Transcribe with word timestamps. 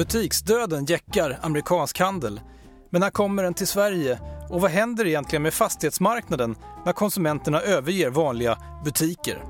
Butiksdöden 0.00 0.84
jäckar 0.84 1.38
amerikansk 1.42 1.98
handel. 1.98 2.40
Men 2.90 3.00
när 3.00 3.10
kommer 3.10 3.42
den 3.42 3.54
till 3.54 3.66
Sverige? 3.66 4.18
Och 4.48 4.60
vad 4.60 4.70
händer 4.70 5.06
egentligen 5.06 5.42
med 5.42 5.54
fastighetsmarknaden 5.54 6.56
när 6.84 6.92
konsumenterna 6.92 7.60
överger 7.60 8.10
vanliga 8.10 8.58
butiker? 8.84 9.44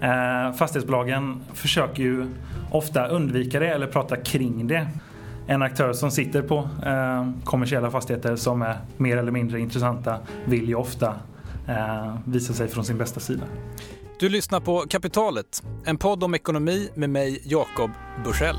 Eh, 0.00 0.52
fastighetsbolagen 0.56 1.44
försöker 1.54 2.02
ju 2.02 2.26
ofta 2.70 3.06
undvika 3.06 3.60
det 3.60 3.68
eller 3.68 3.86
prata 3.86 4.16
kring 4.16 4.66
det. 4.66 4.88
En 5.46 5.62
aktör 5.62 5.92
som 5.92 6.10
sitter 6.10 6.42
på 6.42 6.68
eh, 6.86 7.44
kommersiella 7.44 7.90
fastigheter 7.90 8.36
som 8.36 8.62
är 8.62 8.78
mer 8.96 9.16
eller 9.16 9.32
mindre 9.32 9.60
intressanta 9.60 10.18
vill 10.44 10.68
ju 10.68 10.74
ofta 10.74 11.14
eh, 11.68 12.14
visa 12.24 12.52
sig 12.52 12.68
från 12.68 12.84
sin 12.84 12.98
bästa 12.98 13.20
sida. 13.20 13.44
Du 14.18 14.28
lyssnar 14.28 14.60
på 14.60 14.84
Kapitalet, 14.88 15.62
en 15.84 15.96
podd 15.96 16.24
om 16.24 16.34
ekonomi 16.34 16.88
med 16.94 17.10
mig, 17.10 17.42
Jakob 17.44 17.90
Bursell. 18.24 18.56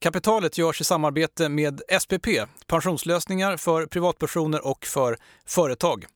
Kapitalet 0.00 0.58
görs 0.58 0.80
i 0.80 0.84
samarbete 0.84 1.48
med 1.48 1.82
SPP, 2.00 2.26
pensionslösningar 2.66 3.56
för 3.56 3.86
privatpersoner 3.86 4.66
och 4.66 4.86
för 4.86 5.18
företag. 5.46 6.06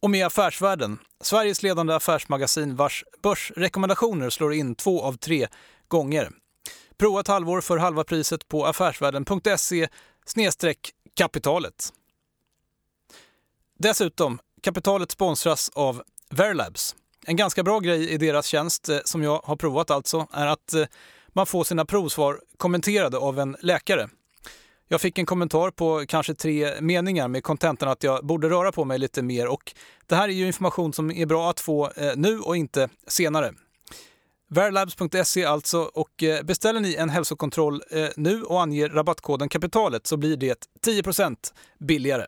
Och 0.00 0.10
med 0.10 0.26
Affärsvärlden, 0.26 0.98
Sveriges 1.20 1.62
ledande 1.62 1.94
affärsmagasin 1.94 2.76
vars 2.76 3.04
börsrekommendationer 3.22 4.30
slår 4.30 4.54
in 4.54 4.74
två 4.74 5.02
av 5.02 5.16
tre 5.16 5.48
gånger. 5.88 6.30
Prova 6.98 7.20
ett 7.20 7.28
halvår 7.28 7.60
för 7.60 7.78
halva 7.78 8.04
priset 8.04 8.48
på 8.48 8.66
affärsvärlden.se 8.66 9.88
kapitalet. 11.16 11.92
Dessutom, 13.78 14.38
kapitalet 14.62 15.10
sponsras 15.10 15.70
av 15.74 16.02
Verlabs. 16.30 16.96
En 17.26 17.36
ganska 17.36 17.62
bra 17.62 17.80
grej 17.80 18.10
i 18.10 18.16
deras 18.18 18.46
tjänst, 18.46 18.88
eh, 18.88 18.98
som 19.04 19.22
jag 19.22 19.40
har 19.44 19.56
provat 19.56 19.90
alltså, 19.90 20.26
är 20.32 20.46
att 20.46 20.74
eh, 20.74 20.86
man 21.32 21.46
får 21.46 21.64
sina 21.64 21.84
provsvar 21.84 22.40
kommenterade 22.56 23.18
av 23.18 23.38
en 23.38 23.56
läkare. 23.60 24.08
Jag 24.88 25.00
fick 25.00 25.18
en 25.18 25.26
kommentar 25.26 25.70
på 25.70 26.04
kanske 26.08 26.34
tre 26.34 26.80
meningar 26.80 27.28
med 27.28 27.44
kontentan 27.44 27.88
att 27.88 28.02
jag 28.02 28.26
borde 28.26 28.48
röra 28.48 28.72
på 28.72 28.84
mig 28.84 28.98
lite 28.98 29.22
mer 29.22 29.46
och 29.46 29.72
det 30.06 30.14
här 30.14 30.28
är 30.28 30.32
ju 30.32 30.46
information 30.46 30.92
som 30.92 31.10
är 31.10 31.26
bra 31.26 31.50
att 31.50 31.60
få 31.60 31.90
eh, 31.96 32.12
nu 32.16 32.38
och 32.38 32.56
inte 32.56 32.88
senare. 33.06 33.52
Verlabs.se 34.50 35.44
alltså 35.44 35.78
och 35.80 36.22
eh, 36.22 36.42
beställer 36.42 36.80
ni 36.80 36.94
en 36.94 37.10
hälsokontroll 37.10 37.82
eh, 37.90 38.08
nu 38.16 38.42
och 38.42 38.62
anger 38.62 38.88
rabattkoden 38.88 39.48
kapitalet 39.48 40.06
så 40.06 40.16
blir 40.16 40.36
det 40.36 40.68
10% 40.86 41.36
billigare. 41.78 42.26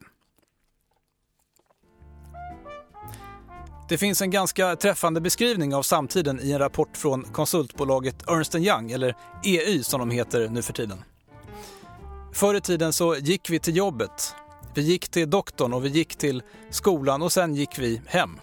Det 3.88 3.98
finns 3.98 4.22
en 4.22 4.30
ganska 4.30 4.76
träffande 4.76 5.20
beskrivning 5.20 5.74
av 5.74 5.82
samtiden 5.82 6.40
i 6.40 6.52
en 6.52 6.58
rapport 6.58 6.96
från 6.96 7.22
konsultbolaget 7.22 8.28
Ernst 8.28 8.54
Young, 8.54 8.90
eller 8.90 9.16
EY 9.44 9.82
som 9.82 10.00
de 10.00 10.10
heter 10.10 10.48
nu 10.48 10.62
för 10.62 10.72
tiden. 10.72 11.04
Förr 12.32 12.54
i 12.54 12.60
tiden 12.60 12.92
så 12.92 13.16
gick 13.16 13.50
vi 13.50 13.58
till 13.58 13.76
jobbet, 13.76 14.34
vi 14.74 14.82
gick 14.82 15.08
till 15.08 15.30
doktorn 15.30 15.72
och 15.72 15.84
vi 15.84 15.88
gick 15.88 16.16
till 16.16 16.42
skolan 16.70 17.22
och 17.22 17.32
sen 17.32 17.54
gick 17.54 17.78
vi 17.78 18.02
hem. 18.06 18.40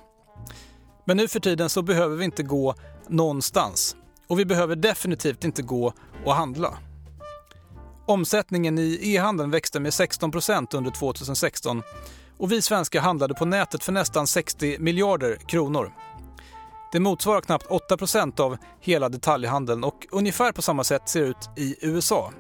Men 1.06 1.18
nu 1.18 1.28
för 1.28 1.40
tiden 1.40 1.70
så 1.70 1.82
behöver 1.82 2.16
vi 2.16 2.26
inte 2.26 2.44
gå 2.44 2.76
någonstans 3.08 3.96
och 4.28 4.40
vi 4.40 4.46
behöver 4.46 4.76
definitivt 4.76 5.44
inte 5.44 5.62
gå 5.62 5.94
och 6.26 6.34
handla. 6.34 6.78
Omsättningen 8.06 8.78
i 8.78 9.00
e-handeln 9.02 9.52
växte 9.52 9.80
med 9.80 9.92
16% 9.92 10.76
under 10.76 10.92
2016 10.92 11.84
och 12.42 12.52
vi 12.52 12.62
svenskar 12.62 13.02
handlade 13.02 13.34
på 13.34 13.46
nätet 13.46 13.84
för 13.84 13.92
nästan 13.92 14.28
60 14.28 14.78
miljarder 14.80 15.36
kronor. 15.36 15.92
Det 16.92 17.00
motsvarar 17.00 17.42
knappt 17.42 17.68
8% 17.68 18.42
av 18.42 18.58
hela 18.80 19.10
detaljhandeln 19.10 19.84
och 19.84 20.08
ungefär 20.12 20.52
på 20.52 20.62
samma 20.62 20.84
sätt 20.84 21.10
ser 21.10 21.22
det 21.22 21.28
ut 21.28 21.50
i 21.58 21.76
USA. 21.82 22.32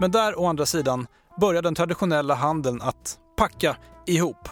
Men 0.00 0.10
där 0.10 0.38
å 0.38 0.46
andra 0.46 0.66
sidan 0.66 1.06
börjar 1.40 1.62
den 1.62 1.74
traditionella 1.74 2.34
handeln 2.34 2.82
att 2.82 3.18
packa 3.36 3.76
ihop. 4.06 4.48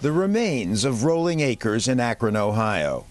The 0.00 0.10
remains 0.10 0.84
of 0.84 1.04
Rolling 1.04 1.52
Acres 1.52 1.88
in 1.88 2.00
Akron, 2.00 2.36
Ohio. 2.36 3.04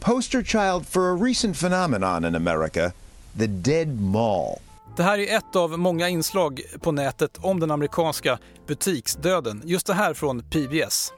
Poster 0.00 0.42
child 0.42 0.86
for 0.86 1.02
a 1.02 1.28
recent 1.28 1.56
phenomenon 1.56 2.24
in 2.24 2.34
America, 2.34 2.92
the 3.38 3.46
dead 3.46 4.00
mall. 4.00 4.63
Det 4.96 5.02
här 5.02 5.18
är 5.18 5.36
ett 5.36 5.56
av 5.56 5.78
många 5.78 6.08
inslag 6.08 6.60
på 6.80 6.92
nätet 6.92 7.38
om 7.42 7.60
den 7.60 7.70
amerikanska 7.70 8.38
butiksdöden. 8.66 9.62
Just 9.64 9.86
det 9.86 9.94
här 9.94 10.14
från 10.14 10.42
PBS. 10.42 11.12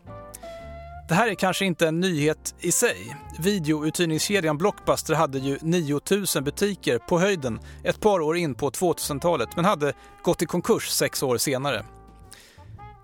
Det 1.09 1.15
här 1.15 1.29
är 1.29 1.35
kanske 1.35 1.65
inte 1.65 1.89
en 1.89 2.01
nyhet 2.01 2.55
i 2.61 2.73
sig. 2.73 3.17
Videouthyrningskedjan 3.39 4.59
Blockbuster 4.59 5.15
hade 5.15 5.39
ju 5.39 5.59
9000 5.63 6.45
butiker 6.45 6.99
på 6.99 7.19
höjden 7.19 7.61
ett 7.85 8.01
par 8.01 8.21
år 8.21 8.37
in 8.37 8.55
på 8.55 8.71
2000-talet 8.71 9.49
men 9.57 9.65
hade 9.65 9.93
gått 10.23 10.43
i 10.43 10.47
konkurs 10.47 10.89
sex 10.89 11.23
år 11.23 11.39
senare. 11.39 11.85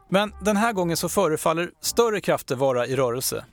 Men 0.08 0.32
den 0.40 0.56
här 0.56 0.72
gången 0.72 0.96
så 0.96 1.08
förefaller 1.08 1.70
större 1.80 2.20
krafter 2.20 2.56
vara 2.56 2.86
i 2.86 2.96
rörelse. 2.96 3.44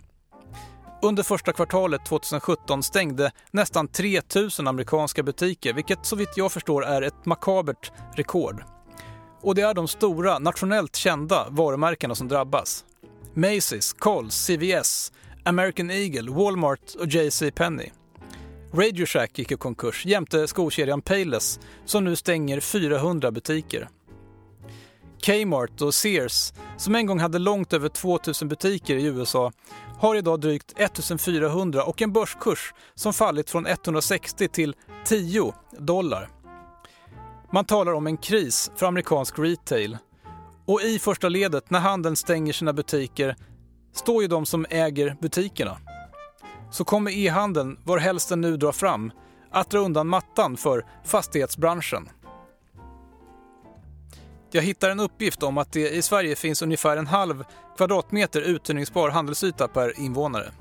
Under 1.02 1.24
första 1.24 1.54
kvartalet 1.54 2.06
2017 2.06 2.84
stängde 2.84 3.32
nästan 3.52 3.88
3 3.88 4.22
000 4.36 4.68
amerikanska 4.68 5.24
butiker, 5.24 5.74
vilket 5.74 6.06
så 6.06 6.16
vitt 6.16 6.38
jag 6.38 6.52
förstår 6.52 6.86
är 6.86 7.02
ett 7.02 7.26
makabert 7.26 7.92
rekord. 8.16 8.64
Och 9.42 9.56
det 9.56 9.62
är 9.62 9.74
de 9.74 9.88
stora, 9.88 10.40
nationellt 10.40 10.96
kända 10.96 11.48
varumärkena 11.50 12.16
som 12.16 12.28
drabbas. 12.28 12.86
Macy's, 13.34 13.96
Coles, 14.00 14.48
CVS, 14.48 15.12
American 15.44 15.92
Eagle, 15.92 16.32
Walmart 16.32 16.96
och 17.00 17.08
JC 17.08 17.44
Penney. 17.56 17.90
Radio 18.74 19.06
Shack 19.06 19.40
gick 19.40 19.52
i 19.52 19.56
konkurs 19.56 20.06
jämte 20.06 20.48
skokedjan 20.48 21.02
Payless 21.02 21.60
som 21.86 22.04
nu 22.04 22.16
stänger 22.16 22.60
400 22.60 23.31
butiker. 23.31 23.90
Kmart 25.22 25.81
och 25.81 25.94
Sears, 25.94 26.53
som 26.78 26.96
en 26.96 27.06
gång 27.06 27.19
hade 27.19 27.40
långt 27.40 27.74
över 27.74 27.90
2000 27.90 28.47
butiker 28.47 28.96
i 28.96 29.06
USA, 29.06 29.52
har 30.00 30.16
idag 30.16 30.40
drygt 30.40 30.74
1400 30.78 31.84
och 31.84 32.02
en 32.02 32.13
börskurs 32.13 32.74
som 32.96 33.13
fallit 33.13 33.50
från 33.50 33.66
160 33.66 34.47
till 34.47 34.75
10 35.06 35.53
dollar. 35.78 36.30
Man 37.52 37.66
talar 37.66 37.94
om 37.94 38.07
en 38.07 38.18
kris 38.18 38.72
för 38.75 38.85
amerikansk 38.85 39.40
retail. 39.40 39.97
Och 40.66 40.81
i 40.81 41.00
första 41.00 41.30
ledet, 41.30 41.69
när 41.69 41.80
handeln 41.80 42.16
stänger 42.16 42.53
sina 42.53 42.74
butiker, 42.74 43.36
står 43.94 44.22
ju 44.22 44.28
de 44.28 44.46
som 44.46 44.66
äger 44.69 45.18
butikerna. 45.22 45.78
Så 46.72 46.84
kommer 46.84 47.12
e-handeln, 47.12 47.78
varhelst 47.84 48.30
den 48.30 48.41
nu 48.41 48.57
drar 48.57 48.72
fram, 48.72 49.12
att 49.51 49.69
dra 49.69 49.80
undan 49.80 50.07
mattan 50.07 50.57
för 50.57 50.86
fastighetsbranschen. 51.06 52.09
Jag 54.52 54.62
hittar 54.62 54.90
en 54.90 55.00
uppgift 55.00 55.44
om 55.44 55.58
att 55.58 55.72
det 55.72 55.90
i 55.90 56.02
Sverige 56.02 56.36
finns 56.36 56.62
ungefär 56.62 56.98
en 56.98 57.08
halv 57.08 57.44
kvadratmeter 57.78 58.42
uthyrningsbar 58.42 59.10
handelsyta 59.10 59.68
per 59.68 60.00
invånare. 60.00 60.52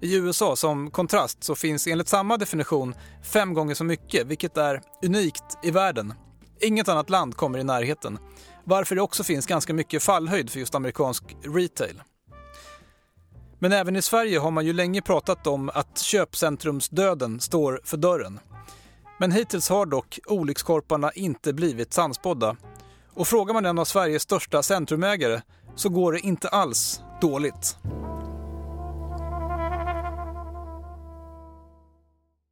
I 0.00 0.16
USA 0.16 0.56
som 0.56 0.90
kontrast 0.90 1.44
så 1.44 1.54
finns 1.54 1.86
enligt 1.86 2.08
samma 2.08 2.36
definition 2.36 2.94
fem 3.22 3.54
gånger 3.54 3.74
så 3.74 3.84
mycket, 3.84 4.26
vilket 4.26 4.56
är 4.56 4.82
unikt 5.04 5.58
i 5.62 5.70
världen. 5.70 6.14
Inget 6.60 6.88
annat 6.88 7.10
land 7.10 7.36
kommer 7.36 7.58
i 7.58 7.64
närheten, 7.64 8.18
varför 8.64 8.94
det 8.94 9.02
också 9.02 9.24
finns 9.24 9.46
ganska 9.46 9.74
mycket 9.74 10.02
fallhöjd 10.02 10.50
för 10.50 10.58
just 10.60 10.74
amerikansk 10.74 11.24
retail. 11.42 12.02
Men 13.58 13.72
även 13.72 13.96
i 13.96 14.02
Sverige 14.02 14.38
har 14.38 14.50
man 14.50 14.66
ju 14.66 14.72
länge 14.72 15.02
pratat 15.02 15.46
om 15.46 15.70
att 15.74 15.98
köpcentrumsdöden 15.98 17.40
står 17.40 17.80
för 17.84 17.96
dörren. 17.96 18.40
Men 19.18 19.32
hittills 19.32 19.68
har 19.68 19.86
dock 19.86 20.18
olyckskorparna 20.26 21.12
inte 21.12 21.52
blivit 21.52 21.92
sannspådda 21.92 22.56
och 23.20 23.26
frågar 23.26 23.54
man 23.54 23.66
en 23.66 23.78
av 23.78 23.84
Sveriges 23.84 24.22
största 24.22 24.62
centrumägare 24.62 25.42
så 25.74 25.88
går 25.88 26.12
det 26.12 26.20
inte 26.20 26.48
alls 26.48 27.02
dåligt. 27.20 27.78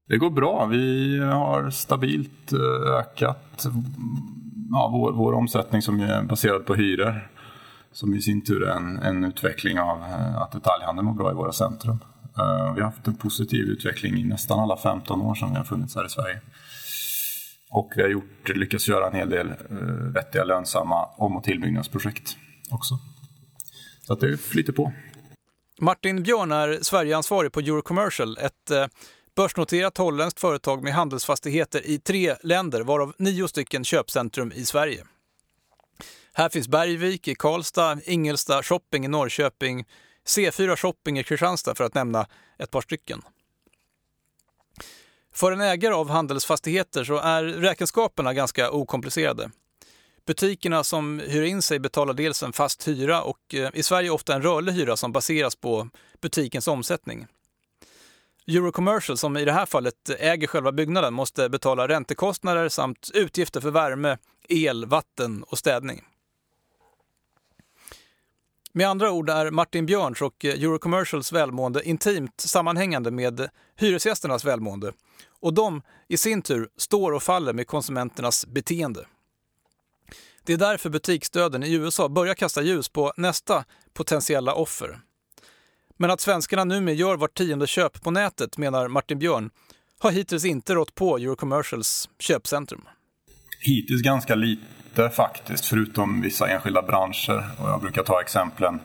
Det 0.08 0.16
går 0.16 0.30
bra. 0.30 0.66
Vi 0.66 1.18
har 1.18 1.70
stabilt 1.70 2.52
eh, 2.52 2.92
ökat 2.98 3.64
mm, 3.64 3.84
ja, 4.70 4.88
vår, 4.92 5.12
vår 5.12 5.32
omsättning 5.32 5.82
som 5.82 6.00
är 6.00 6.22
baserad 6.22 6.66
på 6.66 6.74
hyror. 6.74 7.28
Som 7.92 8.14
i 8.14 8.22
sin 8.22 8.44
tur 8.44 8.62
är 8.62 8.76
en, 8.76 8.98
en 8.98 9.24
utveckling 9.24 9.80
av 9.80 9.98
eh, 10.02 10.38
att 10.42 10.52
detaljhandeln 10.52 11.06
mår 11.06 11.14
bra 11.14 11.30
i 11.30 11.34
våra 11.34 11.52
centrum. 11.52 11.98
Eh, 12.38 12.74
vi 12.74 12.80
har 12.80 12.90
haft 12.90 13.06
en 13.06 13.16
positiv 13.16 13.66
utveckling 13.66 14.14
i 14.14 14.24
nästan 14.24 14.60
alla 14.60 14.76
15 14.76 15.22
år 15.22 15.34
som 15.34 15.50
vi 15.50 15.56
har 15.56 15.64
funnits 15.64 15.96
här 15.96 16.06
i 16.06 16.08
Sverige. 16.08 16.40
Och 17.70 17.92
vi 17.96 18.02
har 18.02 18.08
gjort, 18.08 18.48
lyckats 18.48 18.88
göra 18.88 19.06
en 19.06 19.14
hel 19.14 19.30
del 19.30 19.48
eh, 19.48 19.76
vettiga 20.14 20.44
lönsamma 20.44 21.06
om 21.16 21.36
och 21.36 21.44
tillbyggnadsprojekt 21.44 22.36
också. 22.70 22.98
Så 24.06 24.12
att 24.12 24.20
det 24.20 24.38
flyter 24.38 24.72
på. 24.72 24.92
Martin 25.80 26.22
Björn 26.22 26.52
är 26.52 26.78
Sverigeansvarig 26.82 27.52
på 27.52 27.60
Eurocommercial, 27.60 28.38
ett 28.38 28.70
eh, 28.70 28.86
börsnoterat 29.36 29.98
holländskt 29.98 30.40
företag 30.40 30.82
med 30.82 30.94
handelsfastigheter 30.94 31.86
i 31.86 31.98
tre 31.98 32.36
länder, 32.42 32.80
varav 32.80 33.14
nio 33.18 33.48
stycken 33.48 33.84
köpcentrum 33.84 34.52
i 34.54 34.64
Sverige. 34.64 35.04
Här 36.32 36.48
finns 36.48 36.68
Bergvik 36.68 37.28
i 37.28 37.34
Karlstad, 37.34 37.98
Ingelsta 38.04 38.62
Shopping 38.62 39.04
i 39.04 39.08
Norrköping, 39.08 39.84
C4 40.26 40.76
Shopping 40.76 41.18
i 41.18 41.24
Kristianstad 41.24 41.74
för 41.74 41.84
att 41.84 41.94
nämna 41.94 42.26
ett 42.58 42.70
par 42.70 42.80
stycken. 42.80 43.22
För 45.38 45.52
en 45.52 45.60
ägare 45.60 45.94
av 45.94 46.10
handelsfastigheter 46.10 47.04
så 47.04 47.16
är 47.18 47.44
räkenskaperna 47.44 48.34
ganska 48.34 48.70
okomplicerade. 48.70 49.50
Butikerna 50.26 50.84
som 50.84 51.18
hyr 51.18 51.42
in 51.42 51.62
sig 51.62 51.78
betalar 51.78 52.14
dels 52.14 52.42
en 52.42 52.52
fast 52.52 52.88
hyra 52.88 53.22
och 53.22 53.54
eh, 53.54 53.70
i 53.74 53.82
Sverige 53.82 54.10
ofta 54.10 54.34
en 54.34 54.42
rörlig 54.42 54.72
hyra 54.72 54.96
som 54.96 55.12
baseras 55.12 55.56
på 55.56 55.88
butikens 56.20 56.68
omsättning. 56.68 57.26
Eurocommercial, 58.46 59.16
som 59.16 59.36
i 59.36 59.44
det 59.44 59.52
här 59.52 59.66
fallet 59.66 60.10
eh, 60.10 60.28
äger 60.28 60.46
själva 60.46 60.72
byggnaden, 60.72 61.14
måste 61.14 61.48
betala 61.48 61.88
räntekostnader 61.88 62.68
samt 62.68 63.10
utgifter 63.14 63.60
för 63.60 63.70
värme, 63.70 64.18
el, 64.48 64.86
vatten 64.86 65.42
och 65.42 65.58
städning. 65.58 66.04
Med 68.72 68.88
andra 68.88 69.10
ord 69.10 69.30
är 69.30 69.50
Martin 69.50 69.86
Björns 69.86 70.22
och 70.22 70.44
eh, 70.44 70.54
Eurocommercials 70.54 71.32
välmående 71.32 71.88
intimt 71.88 72.40
sammanhängande 72.40 73.10
med 73.10 73.48
hyresgästernas 73.76 74.44
välmående 74.44 74.92
och 75.42 75.54
de 75.54 75.82
i 76.08 76.16
sin 76.16 76.42
tur 76.42 76.68
står 76.76 77.12
och 77.12 77.22
faller 77.22 77.52
med 77.52 77.66
konsumenternas 77.66 78.46
beteende. 78.46 79.06
Det 80.44 80.52
är 80.52 80.56
därför 80.56 80.90
butiksdöden 80.90 81.62
i 81.62 81.74
USA 81.74 82.08
börjar 82.08 82.34
kasta 82.34 82.62
ljus 82.62 82.88
på 82.88 83.12
nästa 83.16 83.64
potentiella 83.92 84.54
offer. 84.54 85.00
Men 85.96 86.10
att 86.10 86.20
svenskarna 86.20 86.64
numera 86.64 86.94
gör 86.94 87.16
vart 87.16 87.38
tionde 87.38 87.66
köp 87.66 88.02
på 88.02 88.10
nätet, 88.10 88.58
menar 88.58 88.88
Martin 88.88 89.18
Björn, 89.18 89.50
har 89.98 90.10
hittills 90.10 90.44
inte 90.44 90.74
rått 90.74 90.94
på 90.94 91.18
Eurocommercials 91.18 92.08
köpcentrum. 92.18 92.84
Hittills 93.60 94.02
ganska 94.02 94.34
lite 94.34 95.10
faktiskt, 95.10 95.64
förutom 95.64 96.20
vissa 96.20 96.48
enskilda 96.48 96.82
branscher. 96.82 97.50
Och 97.58 97.68
jag 97.68 97.80
brukar 97.80 98.02
ta 98.02 98.20
exemplen 98.20 98.80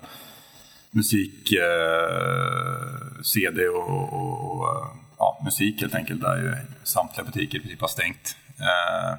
musik, 0.91 1.51
eh, 1.51 3.21
CD 3.23 3.67
och, 3.67 3.89
och, 3.89 4.13
och 4.13 4.67
eh, 4.69 5.02
ja, 5.23 5.41
musik 5.43 5.81
helt 5.81 5.95
enkelt, 5.95 6.21
där 6.21 6.37
ju 6.37 6.55
samtliga 6.83 7.25
butiker 7.25 7.57
i 7.57 7.61
princip 7.61 7.81
har 7.81 7.87
stängt. 7.87 8.37
Eh, 8.59 9.17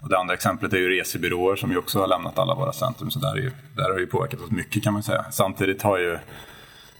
och 0.00 0.08
det 0.08 0.18
andra 0.18 0.34
exemplet 0.34 0.72
är 0.72 0.76
ju 0.76 0.88
resebyråer 0.88 1.56
som 1.56 1.70
ju 1.70 1.78
också 1.78 2.00
har 2.00 2.06
lämnat 2.06 2.38
alla 2.38 2.54
våra 2.54 2.72
centrum, 2.72 3.10
så 3.10 3.18
där, 3.18 3.32
är 3.32 3.42
ju, 3.42 3.50
där 3.76 3.82
har 3.82 3.94
det 3.94 4.00
ju 4.00 4.06
påverkat 4.06 4.40
oss 4.40 4.50
mycket 4.50 4.82
kan 4.82 4.92
man 4.92 5.02
säga. 5.02 5.24
Samtidigt 5.30 5.82
har 5.82 5.98
ju 5.98 6.18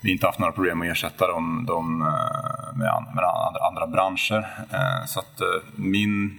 vi 0.02 0.12
inte 0.12 0.26
haft 0.26 0.38
några 0.38 0.52
problem 0.52 0.82
att 0.82 0.88
ersätta 0.88 1.26
dem, 1.26 1.64
dem 1.66 2.02
eh, 2.02 2.76
med, 2.76 3.14
med 3.14 3.24
andra, 3.24 3.60
andra 3.68 3.86
branscher. 3.86 4.66
Eh, 4.70 5.06
så 5.06 5.20
att 5.20 5.40
eh, 5.40 5.46
min 5.76 6.38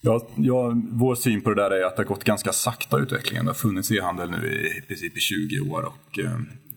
Ja, 0.00 0.20
ja, 0.36 0.72
vår 0.92 1.14
syn 1.14 1.40
på 1.40 1.50
det 1.50 1.62
där 1.62 1.70
är 1.70 1.84
att 1.84 1.96
det 1.96 2.02
har 2.02 2.08
gått 2.08 2.24
ganska 2.24 2.52
sakta 2.52 2.98
utvecklingen. 2.98 3.44
Det 3.44 3.50
har 3.50 3.54
funnits 3.54 3.90
e-handel 3.90 4.30
nu 4.30 4.36
i, 4.36 4.78
i 4.78 4.82
princip 4.82 5.16
i 5.16 5.20
20 5.20 5.60
år 5.60 5.82
och 5.82 6.18
eh, 6.18 6.32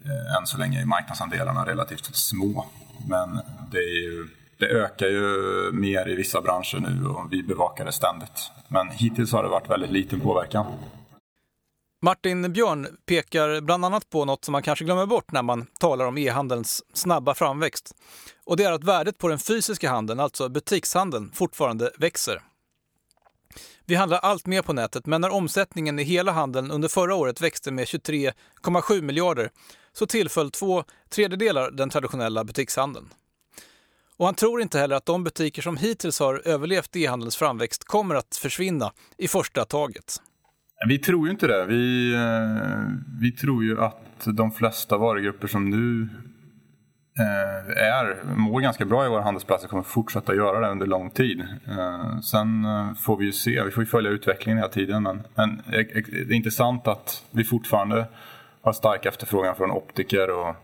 eh, 0.05 0.37
än 0.37 0.47
så 0.47 0.57
länge 0.57 0.81
är 0.81 0.85
marknadsandelarna 0.85 1.65
relativt 1.65 2.15
små. 2.15 2.65
Men 3.07 3.39
det, 3.71 3.79
ju, 3.79 4.27
det, 4.57 4.65
ökar 4.65 5.07
ju 5.07 5.25
mer 5.71 6.09
i 6.09 6.15
vissa 6.15 6.41
branscher 6.41 6.79
nu 6.79 7.07
och 7.07 7.33
vi 7.33 7.43
bevakar 7.43 7.85
det 7.85 7.91
ständigt. 7.91 8.51
Men 8.67 8.89
hittills 8.89 9.31
har 9.31 9.43
det 9.43 9.49
varit 9.49 9.69
väldigt 9.69 9.91
liten 9.91 10.19
påverkan. 10.19 10.65
Martin 12.03 12.53
Björn 12.53 12.87
pekar 13.05 13.61
bland 13.61 13.85
annat 13.85 14.09
på 14.09 14.25
något 14.25 14.45
som 14.45 14.51
man 14.51 14.63
kanske 14.63 14.85
glömmer 14.85 15.05
bort 15.05 15.31
när 15.31 15.41
man 15.41 15.65
talar 15.79 16.05
om 16.05 16.17
e-handelns 16.17 16.83
snabba 16.93 17.33
framväxt. 17.33 17.95
Och 18.45 18.57
det 18.57 18.63
är 18.63 18.71
att 18.71 18.83
värdet 18.83 19.17
på 19.17 19.27
den 19.27 19.39
fysiska 19.39 19.89
handeln, 19.89 20.19
alltså 20.19 20.49
butikshandeln, 20.49 21.31
fortfarande 21.33 21.91
växer. 21.97 22.41
Vi 23.85 23.95
handlar 23.95 24.17
allt 24.17 24.45
mer 24.45 24.61
på 24.61 24.73
nätet, 24.73 25.05
men 25.05 25.21
när 25.21 25.29
omsättningen 25.29 25.99
i 25.99 26.03
hela 26.03 26.31
handeln 26.31 26.71
under 26.71 26.87
förra 26.89 27.15
året 27.15 27.41
växte 27.41 27.71
med 27.71 27.85
23,7 27.85 29.01
miljarder 29.01 29.51
så 29.93 30.05
tillföll 30.05 30.51
två 30.51 30.83
tredjedelar 31.09 31.71
den 31.71 31.89
traditionella 31.89 32.43
butikshandeln. 32.43 33.09
Och 34.17 34.25
han 34.25 34.35
tror 34.35 34.61
inte 34.61 34.79
heller 34.79 34.95
att 34.95 35.05
de 35.05 35.23
butiker 35.23 35.61
som 35.61 35.77
hittills 35.77 36.19
har 36.19 36.41
överlevt 36.45 36.95
e-handelns 36.95 37.37
framväxt 37.37 37.83
kommer 37.83 38.15
att 38.15 38.35
försvinna 38.35 38.91
i 39.17 39.27
första 39.27 39.65
taget. 39.65 40.21
Vi 40.87 40.99
tror 40.99 41.27
ju 41.27 41.31
inte 41.31 41.47
det. 41.47 41.65
Vi, 41.65 42.13
eh, 42.13 42.85
vi 43.21 43.31
tror 43.31 43.63
ju 43.63 43.81
att 43.81 44.25
de 44.25 44.51
flesta 44.51 44.97
varugrupper 44.97 45.47
som 45.47 45.69
nu 45.69 46.09
eh, 47.19 47.83
är, 47.83 48.35
mår 48.35 48.61
ganska 48.61 48.85
bra 48.85 49.05
i 49.05 49.09
våra 49.09 49.21
handelsplatser 49.21 49.67
kommer 49.67 49.83
fortsätta 49.83 50.35
göra 50.35 50.59
det 50.59 50.71
under 50.71 50.85
lång 50.85 51.09
tid. 51.09 51.39
Eh, 51.67 52.19
sen 52.19 52.65
får 52.95 53.17
vi 53.17 53.25
ju 53.25 53.31
se, 53.31 53.63
vi 53.63 53.71
får 53.71 53.83
ju 53.83 53.89
följa 53.89 54.11
utvecklingen 54.11 54.57
hela 54.57 54.69
tiden. 54.69 55.03
Men, 55.03 55.23
men 55.35 55.61
det 55.71 56.33
är 56.33 56.33
intressant 56.33 56.87
att 56.87 57.25
vi 57.31 57.43
fortfarande 57.43 58.05
har 58.61 58.73
stark 58.73 59.05
efterfrågan 59.05 59.55
från 59.55 59.71
optiker 59.71 60.29
och, 60.29 60.55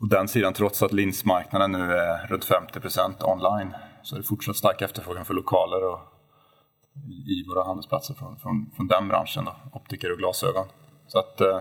och 0.00 0.08
den 0.08 0.28
sidan 0.28 0.52
trots 0.52 0.82
att 0.82 0.92
linsmarknaden 0.92 1.72
nu 1.72 1.92
är 1.92 2.26
runt 2.26 2.46
50% 2.46 3.24
online 3.24 3.74
så 4.02 4.16
är 4.16 4.20
det 4.20 4.26
fortsatt 4.26 4.56
stark 4.56 4.82
efterfrågan 4.82 5.24
för 5.24 5.34
lokaler 5.34 5.92
och 5.92 6.00
i 7.26 7.44
våra 7.48 7.64
handelsplatser 7.64 8.14
från, 8.14 8.38
från, 8.38 8.70
från 8.76 8.86
den 8.86 9.08
branschen, 9.08 9.44
då, 9.44 9.56
optiker 9.72 10.12
och 10.12 10.18
glasögon. 10.18 10.66
Så 11.06 11.18
att 11.18 11.40
eh, 11.40 11.58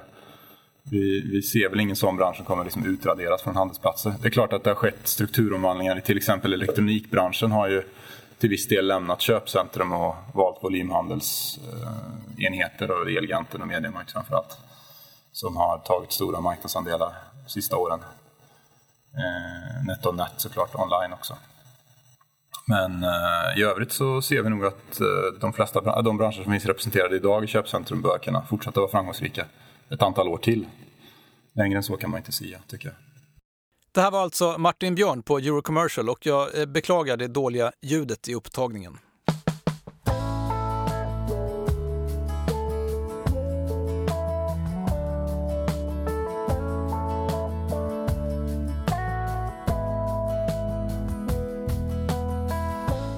vi, 0.84 1.32
vi 1.32 1.42
ser 1.42 1.70
väl 1.70 1.80
ingen 1.80 1.96
sån 1.96 2.18
bransch 2.18 2.36
som 2.36 2.46
kommer 2.46 2.64
liksom 2.64 2.86
utraderas 2.86 3.42
från 3.42 3.56
handelsplatser. 3.56 4.14
Det 4.22 4.28
är 4.28 4.32
klart 4.32 4.54
att 4.54 4.64
det 4.64 4.70
har 4.70 4.76
skett 4.76 5.08
strukturomvandlingar. 5.08 5.98
i 5.98 6.02
Till 6.02 6.18
exempel 6.18 6.54
elektronikbranschen 6.54 7.52
har 7.52 7.68
ju 7.68 7.84
till 8.38 8.50
viss 8.50 8.68
del 8.68 8.88
lämnat 8.88 9.22
köpcentrum 9.22 9.92
och 9.92 10.16
valt 10.34 10.64
volymhandelsenheter 10.64 12.92
och 12.92 13.12
Elgiganten 13.12 13.62
och 13.62 13.68
Mediamarkt 13.68 14.12
framförallt. 14.12 14.67
Som 15.38 15.58
har 15.58 15.78
tagit 15.78 16.12
stora 16.12 16.42
marknadsandelar 16.42 17.14
de 17.44 17.50
sista 17.50 17.78
åren. 17.78 18.00
Eh, 19.14 19.86
NetOnNet 19.86 20.34
såklart 20.38 20.76
online 20.76 21.14
också. 21.14 21.38
Men 22.66 23.04
eh, 23.04 23.60
i 23.60 23.64
övrigt 23.64 23.92
så 23.92 24.22
ser 24.22 24.42
vi 24.42 24.50
nog 24.50 24.66
att 24.66 25.00
eh, 25.02 25.08
de 25.42 25.54
flesta 25.54 26.02
de 26.02 26.18
branscher 26.18 26.44
som 26.44 26.52
finns 26.52 26.66
representerade 26.66 27.16
idag 27.16 27.44
i 27.44 27.48
köpcentrum 27.48 28.02
bör 28.02 28.18
kunna 28.18 28.42
fortsätta 28.42 28.80
vara 28.80 28.92
framgångsrika 28.92 29.46
ett 29.90 30.02
antal 30.02 30.28
år 30.28 30.38
till. 30.38 30.68
Längre 31.54 31.78
än 31.78 31.84
så 31.84 31.98
kan 31.98 32.10
man 32.10 32.18
inte 32.18 32.32
säga, 32.32 32.60
tycker 32.68 32.88
jag. 32.88 32.96
Det 33.92 34.02
här 34.02 34.12
var 34.12 34.22
alltså 34.22 34.58
Martin 34.58 34.96
Björn 34.96 35.24
på 35.24 35.38
Eurocommercial 35.38 36.10
och 36.10 36.26
jag 36.26 36.60
eh, 36.60 36.66
beklagar 36.66 37.18
det 37.18 37.28
dåliga 37.28 37.72
ljudet 37.82 38.28
i 38.28 38.36
upptagningen. 38.36 38.98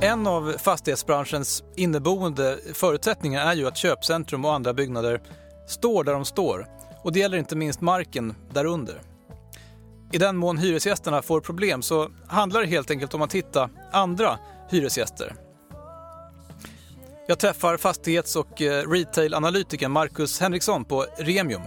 En 0.02 0.28
av 0.28 0.56
fastighetsbranschens 0.58 1.64
inneboende 1.76 2.60
förutsättningar 2.74 3.46
är 3.46 3.56
ju 3.56 3.68
att 3.68 3.78
köpcentrum 3.78 4.46
och 4.46 4.54
andra 4.54 4.74
byggnader 4.74 5.22
står 5.68 6.04
där 6.04 6.14
de 6.14 6.26
står 6.26 6.68
och 7.04 7.14
det 7.14 7.20
gäller 7.20 7.38
inte 7.38 7.56
minst 7.56 7.82
marken 7.82 8.36
därunder. 8.54 9.02
I 10.12 10.18
den 10.18 10.38
mån 10.38 10.58
hyresgästerna 10.58 11.22
får 11.22 11.42
problem 11.42 11.82
så 11.82 12.10
handlar 12.28 12.62
det 12.62 12.68
helt 12.68 12.92
enkelt 12.92 13.14
om 13.14 13.22
att 13.22 13.36
hitta 13.36 13.70
andra 13.92 14.40
hyresgäster. 14.70 15.36
Jag 17.28 17.40
träffar 17.40 17.78
fastighets 17.78 18.36
och 18.36 18.62
eh, 18.62 18.90
retailanalytikern 18.90 19.92
Marcus 19.92 20.40
Henriksson 20.40 20.86
på 20.86 21.06
Remium. 21.18 21.62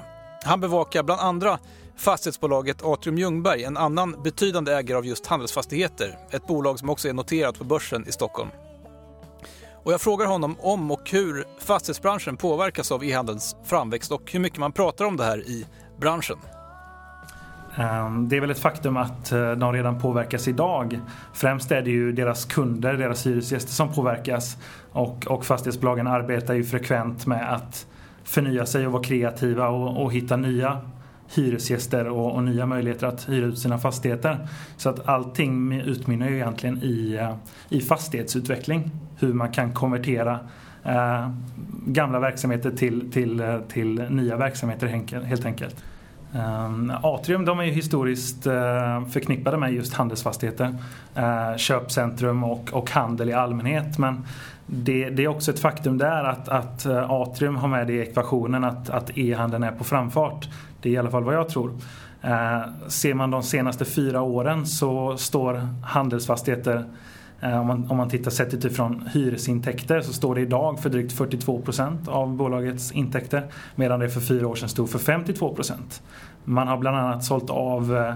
Han 0.45 0.61
bevakar 0.61 1.03
bland 1.03 1.21
andra 1.21 1.59
fastighetsbolaget 1.97 2.83
Atrium 2.85 3.19
Ljungberg, 3.19 3.65
en 3.65 3.77
annan 3.77 4.23
betydande 4.23 4.73
ägare 4.73 4.99
av 4.99 5.07
just 5.07 5.27
handelsfastigheter. 5.27 6.19
Ett 6.31 6.47
bolag 6.47 6.79
som 6.79 6.91
också 6.91 7.09
är 7.09 7.13
noterat 7.13 7.59
på 7.59 7.65
börsen 7.65 8.09
i 8.09 8.13
Stockholm. 8.13 8.51
Och 9.85 9.93
jag 9.93 10.01
frågar 10.01 10.27
honom 10.27 10.57
om 10.61 10.91
och 10.91 11.11
hur 11.11 11.45
fastighetsbranschen 11.59 12.37
påverkas 12.37 12.93
av 12.93 13.05
e-handelns 13.05 13.57
framväxt 13.65 14.13
och 14.13 14.33
hur 14.33 14.41
mycket 14.41 14.59
man 14.59 14.73
pratar 14.73 15.05
om 15.05 15.17
det 15.17 15.25
här 15.25 15.39
i 15.39 15.67
branschen. 16.01 16.39
Ehm, 17.77 18.29
det 18.29 18.37
är 18.37 18.41
väl 18.41 18.51
ett 18.51 18.59
faktum 18.59 18.97
att 18.97 19.33
eh, 19.33 19.53
de 19.53 19.73
redan 19.73 20.01
påverkas 20.01 20.49
idag. 20.49 21.01
Främst 21.33 21.73
är 21.73 21.83
det 21.83 21.91
ju 21.91 22.13
deras 22.13 22.45
kunder, 22.45 22.95
deras 22.95 23.27
hyresgäster 23.27 23.73
som 23.73 23.93
påverkas. 23.93 24.57
Och, 24.93 25.27
och 25.27 25.45
fastighetsbolagen 25.45 26.07
arbetar 26.07 26.55
ju 26.55 26.65
frekvent 26.65 27.27
med 27.27 27.55
att 27.55 27.87
förnya 28.25 28.67
sig 28.67 28.87
och 28.87 28.93
vara 28.93 29.03
kreativa 29.03 29.69
och, 29.69 30.03
och 30.03 30.13
hitta 30.13 30.37
nya 30.37 30.81
hyresgäster 31.35 32.09
och, 32.09 32.35
och, 32.35 32.43
nya 32.43 32.67
möjligheter 32.67 33.07
att 33.07 33.29
hyra 33.29 33.47
ut 33.47 33.59
sina 33.59 33.79
fastigheter. 33.79 34.49
Så 34.77 34.89
att 34.89 35.09
allting 35.09 35.81
utmynnar 35.81 36.29
ju 36.29 36.35
egentligen 36.35 36.83
i, 36.83 37.19
eh, 37.21 37.35
i 37.69 37.81
fastighetsutveckling. 37.81 38.91
Hur 39.19 39.33
man 39.33 39.53
kan 39.53 39.73
konvertera 39.73 40.39
eh, 40.85 41.31
gamla 41.87 42.21
verksamheter 42.21 42.71
till, 42.71 43.13
till, 43.13 43.41
eh, 43.41 43.59
till 43.59 44.03
nya 44.11 44.37
verksamheter 44.37 44.87
helt 45.25 45.47
enkelt. 45.47 45.85
Um, 46.35 46.93
Atrium 47.03 47.45
de 47.45 47.61
är 47.61 47.65
ju 47.65 47.71
historiskt 47.71 48.47
uh, 48.47 48.53
förknippade 49.11 49.57
med 49.57 49.73
just 49.73 49.95
handelsfastigheter, 49.95 50.75
uh, 51.19 51.57
köpcentrum 51.57 52.45
och, 52.45 52.73
och 52.73 52.91
handel 52.91 53.31
i 53.31 53.33
allmänhet. 53.33 53.99
Men 53.99 54.27
det, 54.67 55.11
det, 55.11 55.25
är 55.25 55.29
också 55.29 55.51
ett 55.51 55.61
faktum 55.61 55.99
där 55.99 56.25
att, 56.25 56.49
att 56.49 56.87
eh, 56.87 57.11
Atrium 57.11 57.57
har 57.57 57.69
med 57.69 57.87
det 57.87 57.93
i 57.93 58.01
ekvationen 58.01 58.65
att, 58.65 58.91
att 58.91 59.19
e-handeln 59.19 59.63
är 59.63 59.73
på 59.73 59.85
framfart. 59.85 60.49
Det 60.81 60.89
är 60.89 60.93
i 60.93 60.97
alla 60.97 61.11
fall 61.11 61.25
vad 61.25 61.35
jag 61.35 61.49
tror. 61.49 61.73
Eh, 62.23 62.63
ser 62.87 63.15
man 63.15 63.31
de 63.31 63.43
senaste 63.43 63.85
fyra 63.85 64.21
åren 64.21 64.67
så 64.67 65.17
står 65.17 65.69
handelsfastigheter 65.85 66.85
eh, 67.41 67.61
om 67.61 67.67
man, 67.67 67.91
om 67.91 67.97
man 67.97 68.09
tittar 68.09 68.31
sett 68.31 68.55
utifrån 68.55 69.09
hyresintäkter 69.13 70.01
så 70.01 70.13
står 70.13 70.35
det 70.35 70.41
idag 70.41 70.81
för 70.81 70.91
drygt 70.91 71.19
42% 71.19 72.09
av 72.09 72.37
bolagets 72.37 72.93
intäkter 72.93 73.47
medan 73.75 74.01
det 74.01 74.09
för 74.09 74.21
fyra 74.21 74.49
år 74.49 74.55
sedan 74.55 74.69
stod 74.69 74.91
för 74.91 74.99
52% 74.99 75.75
Man 76.45 76.69
har 76.69 76.77
bland 76.77 76.97
annat 76.97 77.25
sålt 77.25 77.51
av 77.51 77.97
eh, 77.97 78.15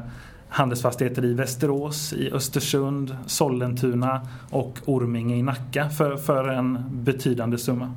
handelsfastigheter 0.48 1.24
i 1.24 1.34
Västerås, 1.34 2.12
i 2.12 2.30
Östersund, 2.30 3.16
Sollentuna 3.26 4.28
och 4.50 4.78
Orminge 4.84 5.36
i 5.36 5.42
Nacka 5.42 5.90
för, 5.90 6.16
för 6.16 6.48
en 6.48 6.84
betydande 7.04 7.58
summa. 7.58 7.94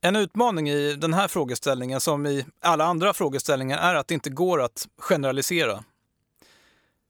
En 0.00 0.16
utmaning 0.16 0.68
i 0.68 0.94
den 0.94 1.14
här 1.14 1.28
frågeställningen 1.28 2.00
som 2.00 2.26
i 2.26 2.46
alla 2.60 2.84
andra 2.84 3.12
frågeställningar 3.12 3.78
är 3.78 3.94
att 3.94 4.08
det 4.08 4.14
inte 4.14 4.30
går 4.30 4.62
att 4.62 4.88
generalisera. 4.98 5.84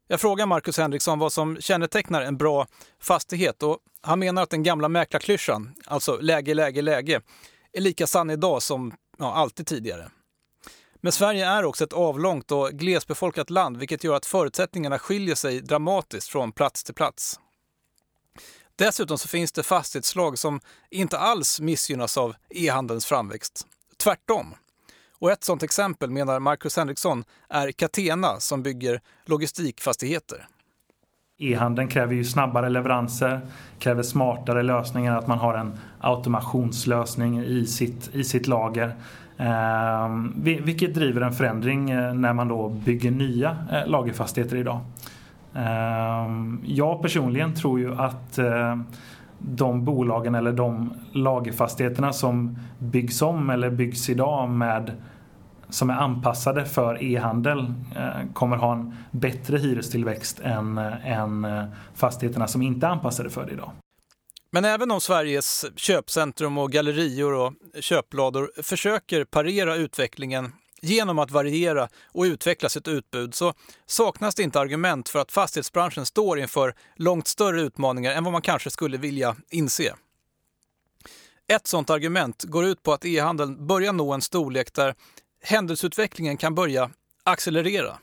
Jag 0.09 0.21
frågar 0.21 0.47
Marcus 0.47 0.79
Henriksson 0.79 1.19
vad 1.19 1.33
som 1.33 1.57
kännetecknar 1.61 2.23
en 2.23 2.37
bra 2.37 2.67
fastighet 3.01 3.63
och 3.63 3.79
han 4.01 4.19
menar 4.19 4.43
att 4.43 4.51
den 4.51 4.63
gamla 4.63 4.89
mäklarklyschan, 4.89 5.75
alltså 5.87 6.19
läge, 6.21 6.55
läge, 6.55 6.83
läge, 6.83 7.21
är 7.73 7.81
lika 7.81 8.07
sann 8.07 8.31
idag 8.31 8.63
som 8.63 8.93
ja, 9.19 9.35
alltid 9.35 9.67
tidigare. 9.67 10.11
Men 11.07 11.13
Sverige 11.13 11.47
är 11.47 11.65
också 11.65 11.85
ett 11.85 11.93
avlångt 11.93 12.53
och 12.53 12.71
glesbefolkat 12.73 13.51
land 13.51 13.77
vilket 13.77 14.05
gör 14.05 14.15
att 14.15 14.27
förutsättningarna 14.27 14.99
skiljer 14.99 15.35
sig 15.35 15.61
dramatiskt 15.61 16.29
från 16.29 16.53
plats 16.53 16.85
till 16.85 16.95
plats. 16.95 17.41
Dessutom 18.77 19.19
så 19.19 19.29
finns 19.29 19.53
det 19.53 19.63
fastighetsslag 19.63 20.39
som 20.39 20.61
inte 20.91 21.19
alls 21.19 21.61
missgynnas 21.61 22.17
av 22.17 22.35
e-handelns 22.51 23.07
framväxt. 23.07 23.67
Tvärtom. 23.97 24.55
Och 25.19 25.31
ett 25.31 25.45
sådant 25.45 25.63
exempel, 25.63 26.11
menar 26.11 26.41
Marcus 26.41 26.77
Henriksson, 26.77 27.25
är 27.49 27.73
Catena 27.73 28.41
som 28.41 28.63
bygger 28.63 29.01
logistikfastigheter. 29.25 30.49
E-handeln 31.39 31.89
kräver 31.89 32.15
ju 32.15 32.25
snabbare 32.25 32.69
leveranser, 32.69 33.41
kräver 33.79 34.03
smartare 34.03 34.63
lösningar, 34.63 35.19
att 35.19 35.27
man 35.27 35.39
har 35.39 35.55
en 35.55 35.79
automationslösning 36.01 37.45
i 37.45 37.67
sitt, 37.67 38.15
i 38.15 38.25
sitt 38.25 38.47
lager. 38.47 38.97
Eh, 39.39 40.09
vilket 40.41 40.95
driver 40.95 41.21
en 41.21 41.33
förändring 41.33 41.91
eh, 41.91 42.15
när 42.15 42.33
man 42.33 42.49
då 42.49 42.69
bygger 42.69 43.11
nya 43.11 43.57
eh, 43.73 43.87
lagerfastigheter 43.87 44.57
idag. 44.57 44.81
Eh, 45.55 46.27
jag 46.65 47.03
personligen 47.03 47.55
tror 47.55 47.81
ju 47.81 47.95
att 47.95 48.39
eh, 48.39 48.79
de 49.39 49.85
bolagen 49.85 50.35
eller 50.35 50.53
de 50.53 50.93
lagerfastigheterna 51.13 52.13
som 52.13 52.59
byggs 52.79 53.23
om 53.23 53.51
eller 53.51 53.71
byggs 53.71 54.11
idag 54.11 54.49
med 54.49 54.93
som 55.69 55.91
är 55.91 55.95
anpassade 55.95 56.65
för 56.65 57.03
e-handel 57.03 57.73
eh, 57.97 58.33
kommer 58.33 58.57
ha 58.57 58.73
en 58.73 58.95
bättre 59.11 59.59
hyrestillväxt 59.59 60.41
än, 60.41 60.79
eh, 60.79 61.19
än 61.19 61.47
fastigheterna 61.95 62.47
som 62.47 62.63
inte 62.63 62.87
är 62.87 62.91
anpassade 62.91 63.31
för 63.31 63.47
det 63.47 63.53
idag. 63.53 63.71
Men 64.57 64.65
även 64.65 64.91
om 64.91 65.01
Sveriges 65.01 65.65
köpcentrum 65.77 66.59
och 66.59 66.73
gallerior 66.73 67.33
och 67.33 67.53
köplador 67.81 68.63
försöker 68.63 69.25
parera 69.25 69.77
utvecklingen 69.77 70.53
genom 70.81 71.19
att 71.19 71.31
variera 71.31 71.89
och 72.13 72.23
utveckla 72.23 72.69
sitt 72.69 72.89
utbud 72.89 73.35
så 73.35 73.55
saknas 73.87 74.35
det 74.35 74.43
inte 74.43 74.61
argument 74.61 75.09
för 75.09 75.19
att 75.19 75.33
fastighetsbranschen 75.33 76.07
står 76.07 76.39
inför 76.39 76.75
långt 76.95 77.27
större 77.29 77.61
utmaningar 77.61 78.13
än 78.13 78.25
vad 78.25 78.33
man 78.33 78.43
kanske 78.43 78.71
skulle 78.71 78.97
vilja 78.97 79.37
inse. 79.51 79.95
Ett 81.49 81.67
sådant 81.67 81.91
argument 81.91 82.45
går 82.45 82.65
ut 82.67 82.83
på 82.83 82.93
att 82.93 83.05
e-handeln 83.05 83.67
börjar 83.67 83.93
nå 83.93 84.13
en 84.13 84.23
storlek 84.23 84.75
där 84.75 84.95
händelseutvecklingen 85.43 86.37
kan 86.37 86.55
börja 86.55 86.91
accelerera. 87.25 87.99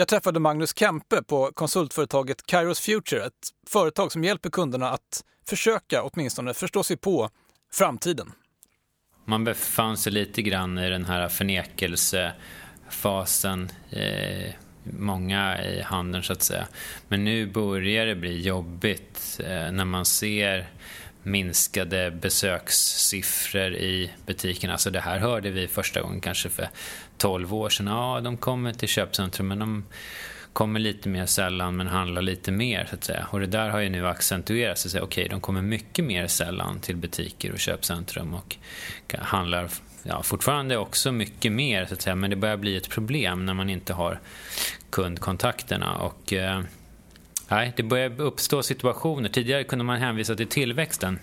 Jag 0.00 0.08
träffade 0.08 0.40
Magnus 0.40 0.78
Kempe 0.78 1.22
på 1.22 1.50
konsultföretaget 1.54 2.46
Kairos 2.46 2.80
Future, 2.80 3.26
ett 3.26 3.48
företag 3.66 4.12
som 4.12 4.24
hjälper 4.24 4.50
kunderna 4.50 4.90
att 4.90 5.24
försöka 5.48 6.02
åtminstone 6.02 6.54
förstå 6.54 6.82
sig 6.82 6.96
på 6.96 7.30
framtiden. 7.72 8.32
Man 9.24 9.44
befann 9.44 9.96
sig 9.96 10.12
lite 10.12 10.42
grann 10.42 10.78
i 10.78 10.90
den 10.90 11.04
här 11.04 11.28
förnekelsefasen. 11.28 13.70
Eh, 13.90 14.52
många 14.84 15.64
i 15.64 15.82
handeln 15.82 16.24
så 16.24 16.32
att 16.32 16.42
säga. 16.42 16.66
Men 17.08 17.24
nu 17.24 17.46
börjar 17.46 18.06
det 18.06 18.14
bli 18.14 18.40
jobbigt 18.40 19.40
eh, 19.44 19.72
när 19.72 19.84
man 19.84 20.04
ser 20.04 20.68
minskade 21.22 22.10
besökssiffror 22.10 23.74
i 23.74 24.10
butikerna. 24.26 24.72
Alltså 24.72 24.90
det 24.90 25.00
här 25.00 25.18
hörde 25.18 25.50
vi 25.50 25.68
första 25.68 26.00
gången 26.00 26.20
kanske 26.20 26.48
för 26.48 26.68
12 27.18 27.54
år 27.54 27.68
sedan. 27.68 27.86
Ja, 27.86 28.20
de 28.20 28.36
kommer 28.36 28.72
till 28.72 28.88
köpcentrum 28.88 29.48
men 29.48 29.58
de 29.58 29.84
kommer 30.52 30.80
lite 30.80 31.08
mer 31.08 31.26
sällan 31.26 31.76
men 31.76 31.86
handlar 31.86 32.22
lite 32.22 32.52
mer 32.52 32.86
så 32.90 32.94
att 32.94 33.04
säga. 33.04 33.26
Och 33.30 33.40
det 33.40 33.46
där 33.46 33.68
har 33.68 33.80
ju 33.80 33.88
nu 33.88 34.08
accentuerats. 34.08 34.86
Okej, 34.86 35.02
okay, 35.02 35.28
de 35.28 35.40
kommer 35.40 35.62
mycket 35.62 36.04
mer 36.04 36.26
sällan 36.26 36.80
till 36.80 36.96
butiker 36.96 37.52
och 37.52 37.58
köpcentrum 37.58 38.34
och 38.34 38.56
handlar 39.18 39.70
ja, 40.02 40.22
fortfarande 40.22 40.76
också 40.76 41.12
mycket 41.12 41.52
mer 41.52 41.86
så 41.86 41.94
att 41.94 42.02
säga. 42.02 42.14
Men 42.14 42.30
det 42.30 42.36
börjar 42.36 42.56
bli 42.56 42.76
ett 42.76 42.88
problem 42.88 43.46
när 43.46 43.54
man 43.54 43.70
inte 43.70 43.92
har 43.92 44.20
kundkontakterna. 44.90 45.96
Och, 45.96 46.32
eh, 46.32 46.60
nej, 47.50 47.72
det 47.76 47.82
börjar 47.82 48.20
uppstå 48.20 48.62
situationer. 48.62 49.28
Tidigare 49.28 49.64
kunde 49.64 49.84
man 49.84 49.98
hänvisa 50.00 50.34
till 50.34 50.46
tillväxten 50.46 51.18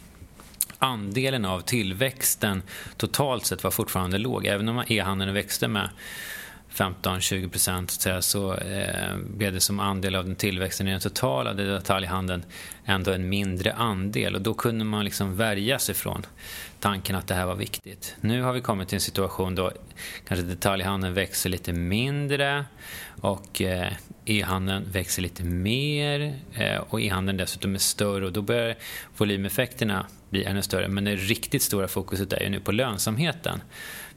andelen 0.80 1.46
av 1.46 1.62
tillväxten 1.62 2.64
totalt 2.98 3.46
sett 3.46 3.64
var 3.64 3.72
fortfarande 3.72 4.18
låg. 4.18 4.46
Även 4.46 4.70
om 4.70 4.84
e-handeln 4.88 5.34
växte 5.34 5.68
med 5.68 5.90
15-20 6.78 7.50
procent 7.50 7.92
så, 7.92 8.22
så 8.22 8.54
eh, 8.54 9.18
blev 9.18 9.54
det 9.54 9.60
som 9.60 9.80
andel 9.80 10.16
av 10.16 10.26
den 10.26 10.36
tillväxten 10.36 10.88
i 10.88 10.92
den 10.92 11.00
totala 11.00 11.54
detaljhandeln 11.54 12.44
ändå 12.86 13.12
en 13.12 13.30
mindre 13.30 13.74
andel 13.74 14.36
och 14.36 14.42
då 14.42 14.54
kunde 14.54 14.86
man 14.86 15.06
liksom 15.06 15.36
värja 15.36 15.80
sig 15.80 15.96
från 15.96 16.26
tanken 16.80 17.16
att 17.16 17.28
det 17.28 17.34
här 17.34 17.46
var 17.46 17.56
viktigt. 17.56 18.16
Nu 18.22 18.42
har 18.42 18.54
vi 18.54 18.62
kommit 18.62 18.88
till 18.88 18.96
en 18.96 19.02
situation 19.02 19.56
då 19.56 19.72
kanske 20.28 20.46
detaljhandeln 20.46 21.14
växer 21.14 21.50
lite 21.50 21.74
mindre 21.74 22.66
och 23.22 23.62
eh, 23.62 23.94
e-handeln 24.26 24.92
växer 24.92 25.22
lite 25.22 25.44
mer 25.44 26.40
eh, 26.54 26.78
och 26.78 27.02
e-handeln 27.02 27.38
dessutom 27.38 27.76
är 27.76 27.80
större 27.80 28.26
och 28.26 28.34
då 28.34 28.42
börjar 28.42 28.76
volymeffekterna 29.18 30.06
bli 30.30 30.44
ännu 30.44 30.62
större. 30.62 30.88
Men 30.88 31.04
det 31.04 31.16
riktigt 31.16 31.62
stora 31.62 31.88
fokuset 31.88 32.34
är 32.34 32.44
ju 32.44 32.50
nu 32.50 32.60
på 32.60 32.72
lönsamheten. 32.72 33.62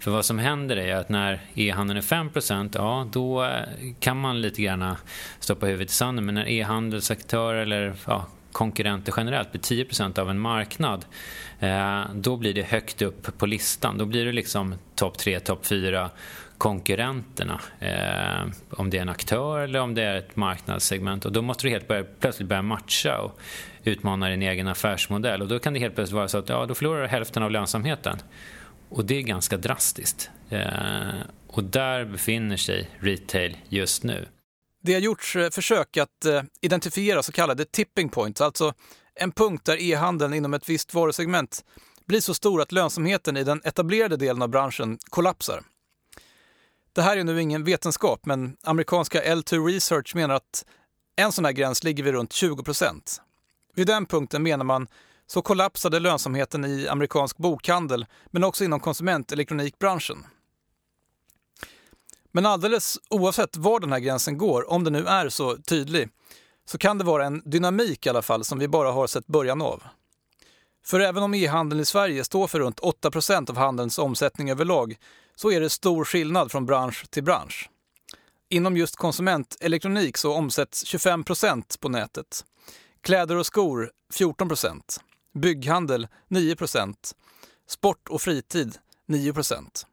För 0.01 0.11
vad 0.11 0.25
som 0.25 0.39
händer 0.39 0.77
är 0.77 0.95
att 0.97 1.09
när 1.09 1.41
e-handeln 1.55 1.99
är 1.99 2.03
5 2.03 2.31
ja 2.75 3.09
då 3.13 3.45
eh, 3.45 3.51
kan 4.01 4.17
man 4.17 4.41
lite 4.41 4.63
grann 4.63 4.95
stoppa 5.41 5.67
huvudet 5.67 5.91
i 5.91 5.95
sanden. 5.95 6.27
Men 6.27 6.35
när 6.35 6.49
e-handelsaktörer 6.49 7.63
eller 7.63 7.95
ja, 8.07 8.27
konkurrenter 8.53 9.15
generellt 9.17 9.53
blir 9.53 9.63
10% 9.63 10.19
av 10.19 10.31
en 10.31 10.39
marknad 10.39 11.05
eh, 11.61 12.03
då 12.15 12.37
blir 12.37 12.55
det 12.55 12.63
högt 12.63 13.03
upp 13.03 13.39
på 13.39 13.47
listan. 13.47 13.99
Då 13.99 14.05
blir 14.05 14.25
det 14.25 14.33
liksom 14.33 14.75
topp 14.95 15.19
3, 15.19 15.41
topp 15.41 15.67
4 15.67 16.11
konkurrenterna. 16.59 17.61
Eh, 17.79 18.53
om 18.71 18.91
det 18.91 18.97
är 18.97 19.03
en 19.03 19.09
aktör 19.09 19.61
eller 19.61 19.81
om 19.81 19.95
det 19.95 20.03
är 20.03 20.17
ett 20.17 20.37
marknadssegment. 20.37 21.25
Och 21.25 21.33
då 21.33 21.43
måste 21.43 21.67
du 21.67 21.71
helt 21.71 21.89
börja, 21.89 22.05
plötsligt 22.21 22.49
börja 22.49 22.63
matcha 22.63 23.19
och 23.19 23.41
utmana 23.85 24.29
din 24.29 24.43
egen 24.43 24.69
affärsmodell. 24.69 25.43
Och 25.43 25.49
då 25.49 25.59
kan 25.59 25.73
det 25.73 25.81
helt 25.81 25.95
plötsligt 25.95 26.17
vara 26.17 26.29
så 26.29 26.39
att 26.39 26.49
ja, 26.49 26.67
då 26.67 26.75
förlorar 26.75 27.03
du 27.03 27.09
hälften 27.09 27.43
av 27.43 27.51
lönsamheten. 27.51 28.19
Och 28.91 29.05
det 29.05 29.15
är 29.15 29.23
ganska 29.23 29.57
drastiskt. 29.57 30.31
Eh, 30.49 31.21
och 31.47 31.65
där 31.65 32.05
befinner 32.05 32.57
sig 32.57 32.91
retail 33.01 33.57
just 33.69 34.03
nu. 34.03 34.29
Det 34.83 34.93
har 34.93 35.01
gjorts 35.01 35.37
eh, 35.37 35.51
försök 35.51 35.97
att 35.97 36.25
eh, 36.25 36.43
identifiera 36.61 37.23
så 37.23 37.33
kallade 37.33 37.65
tipping 37.65 38.09
points, 38.09 38.41
alltså 38.41 38.75
en 39.15 39.33
punkt 39.33 39.65
där 39.65 39.83
e-handeln 39.83 40.35
inom 40.35 40.55
ett 40.55 40.69
visst 40.69 40.95
varusegment 40.95 41.65
blir 42.07 42.21
så 42.21 42.35
stor 42.35 42.63
att 42.63 42.73
lönsamheten 42.73 43.37
i 43.37 43.45
den 43.45 43.61
etablerade 43.65 44.17
delen 44.17 44.43
av 44.43 44.49
branschen 44.49 44.99
kollapsar. 45.11 45.63
Det 46.93 47.03
här 47.03 47.17
är 47.17 47.25
nu 47.25 47.41
ingen 47.41 47.65
vetenskap, 47.65 48.27
men 48.27 48.57
amerikanska 48.63 49.23
L2 49.23 49.67
Research 49.67 50.15
menar 50.15 50.35
att 50.35 50.65
en 51.17 51.33
sån 51.33 51.45
här 51.45 51.53
gräns 51.53 51.85
ligger 51.85 52.05
vid 52.05 52.13
runt 52.13 52.33
20 52.33 52.63
procent. 52.63 53.21
Vid 53.75 53.87
den 53.87 54.07
punkten 54.07 54.43
menar 54.43 54.65
man 54.65 54.87
så 55.33 55.43
kollapsade 55.43 56.01
lönsamheten 56.01 56.65
i 56.65 56.89
amerikansk 56.89 57.37
bokhandel, 57.37 58.07
men 58.31 58.45
också 58.45 58.65
inom 58.65 58.81
konsumentelektronikbranschen. 58.81 60.27
Men 62.33 62.47
alldeles 62.47 62.99
oavsett 63.11 63.57
var 63.57 63.81
den 63.81 63.93
här 63.93 63.99
gränsen 63.99 64.39
går, 64.39 64.71
om 64.71 64.85
den 64.85 64.93
nu 64.93 65.07
är 65.07 65.29
så 65.29 65.57
tydlig, 65.57 66.09
så 66.65 66.79
kan 66.79 66.99
det 66.99 67.05
vara 67.05 67.27
en 67.27 67.43
dynamik 67.45 68.07
i 68.07 68.09
alla 68.09 68.23
fall 68.23 68.45
som 68.45 68.59
vi 68.59 68.69
bara 68.69 68.93
har 68.93 69.07
sett 69.07 69.27
början 69.27 69.63
av. 69.63 69.83
För 70.87 71.01
även 71.01 71.23
om 71.23 71.35
e-handeln 71.35 71.81
i 71.81 71.85
Sverige 71.85 72.25
står 72.25 72.47
för 72.47 72.61
runt 72.61 72.81
8% 72.81 73.51
av 73.51 73.57
handelns 73.57 73.99
omsättning 73.99 74.51
överlag 74.51 74.97
så 75.37 75.51
är 75.51 75.61
det 75.61 75.71
stor 75.71 76.05
skillnad 76.05 76.53
från 76.53 76.67
bransch 76.67 77.11
till 77.11 77.25
bransch. 77.25 77.71
Inom 78.49 78.77
just 78.77 78.97
konsumentelektronik 78.97 80.17
så 80.17 80.35
omsätts 80.35 80.85
25% 80.85 81.81
på 81.81 81.89
nätet. 81.89 82.45
Kläder 83.03 83.37
och 83.37 83.47
skor 83.47 83.91
14 84.13 84.49
Bygghandel 85.33 86.09
9% 86.29 86.95
Sport 87.67 88.09
och 88.09 88.23
fritid 88.23 88.79
9% 89.09 89.87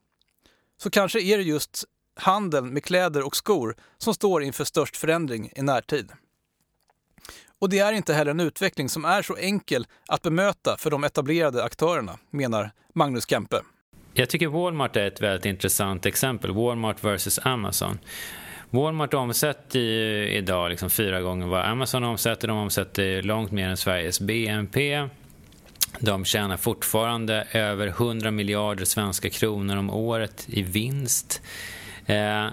Så 0.76 0.90
kanske 0.90 1.20
är 1.20 1.36
det 1.38 1.44
just 1.44 1.84
handeln 2.14 2.72
med 2.72 2.84
kläder 2.84 3.26
och 3.26 3.36
skor 3.36 3.76
som 3.98 4.14
står 4.14 4.42
inför 4.42 4.64
störst 4.64 4.96
förändring 4.96 5.52
i 5.56 5.62
närtid. 5.62 6.12
Och 7.58 7.68
det 7.68 7.78
är 7.78 7.92
inte 7.92 8.14
heller 8.14 8.30
en 8.30 8.40
utveckling 8.40 8.88
som 8.88 9.04
är 9.04 9.22
så 9.22 9.36
enkel 9.36 9.86
att 10.08 10.22
bemöta 10.22 10.76
för 10.76 10.90
de 10.90 11.04
etablerade 11.04 11.64
aktörerna, 11.64 12.18
menar 12.30 12.70
Magnus 12.94 13.30
Kempe. 13.30 13.60
Jag 14.14 14.30
tycker 14.30 14.46
Walmart 14.46 14.96
är 14.96 15.06
ett 15.06 15.20
väldigt 15.20 15.46
intressant 15.46 16.06
exempel. 16.06 16.54
Walmart 16.54 17.04
versus 17.04 17.40
Amazon. 17.42 17.98
Walmart 18.70 19.14
omsätter 19.14 19.80
idag 19.80 20.70
liksom 20.70 20.90
fyra 20.90 21.20
gånger 21.20 21.46
vad 21.46 21.64
Amazon 21.64 22.04
omsätter. 22.04 22.48
De 22.48 22.58
omsätter 22.58 23.22
långt 23.22 23.52
mer 23.52 23.68
än 23.68 23.76
Sveriges 23.76 24.20
BNP. 24.20 25.08
De 26.00 26.24
tjänar 26.24 26.56
fortfarande 26.56 27.46
över 27.52 27.86
100 27.86 28.30
miljarder 28.30 28.84
svenska 28.84 29.30
kronor 29.30 29.76
om 29.76 29.90
året 29.90 30.44
i 30.48 30.62
vinst. 30.62 31.42
Eh, 32.06 32.46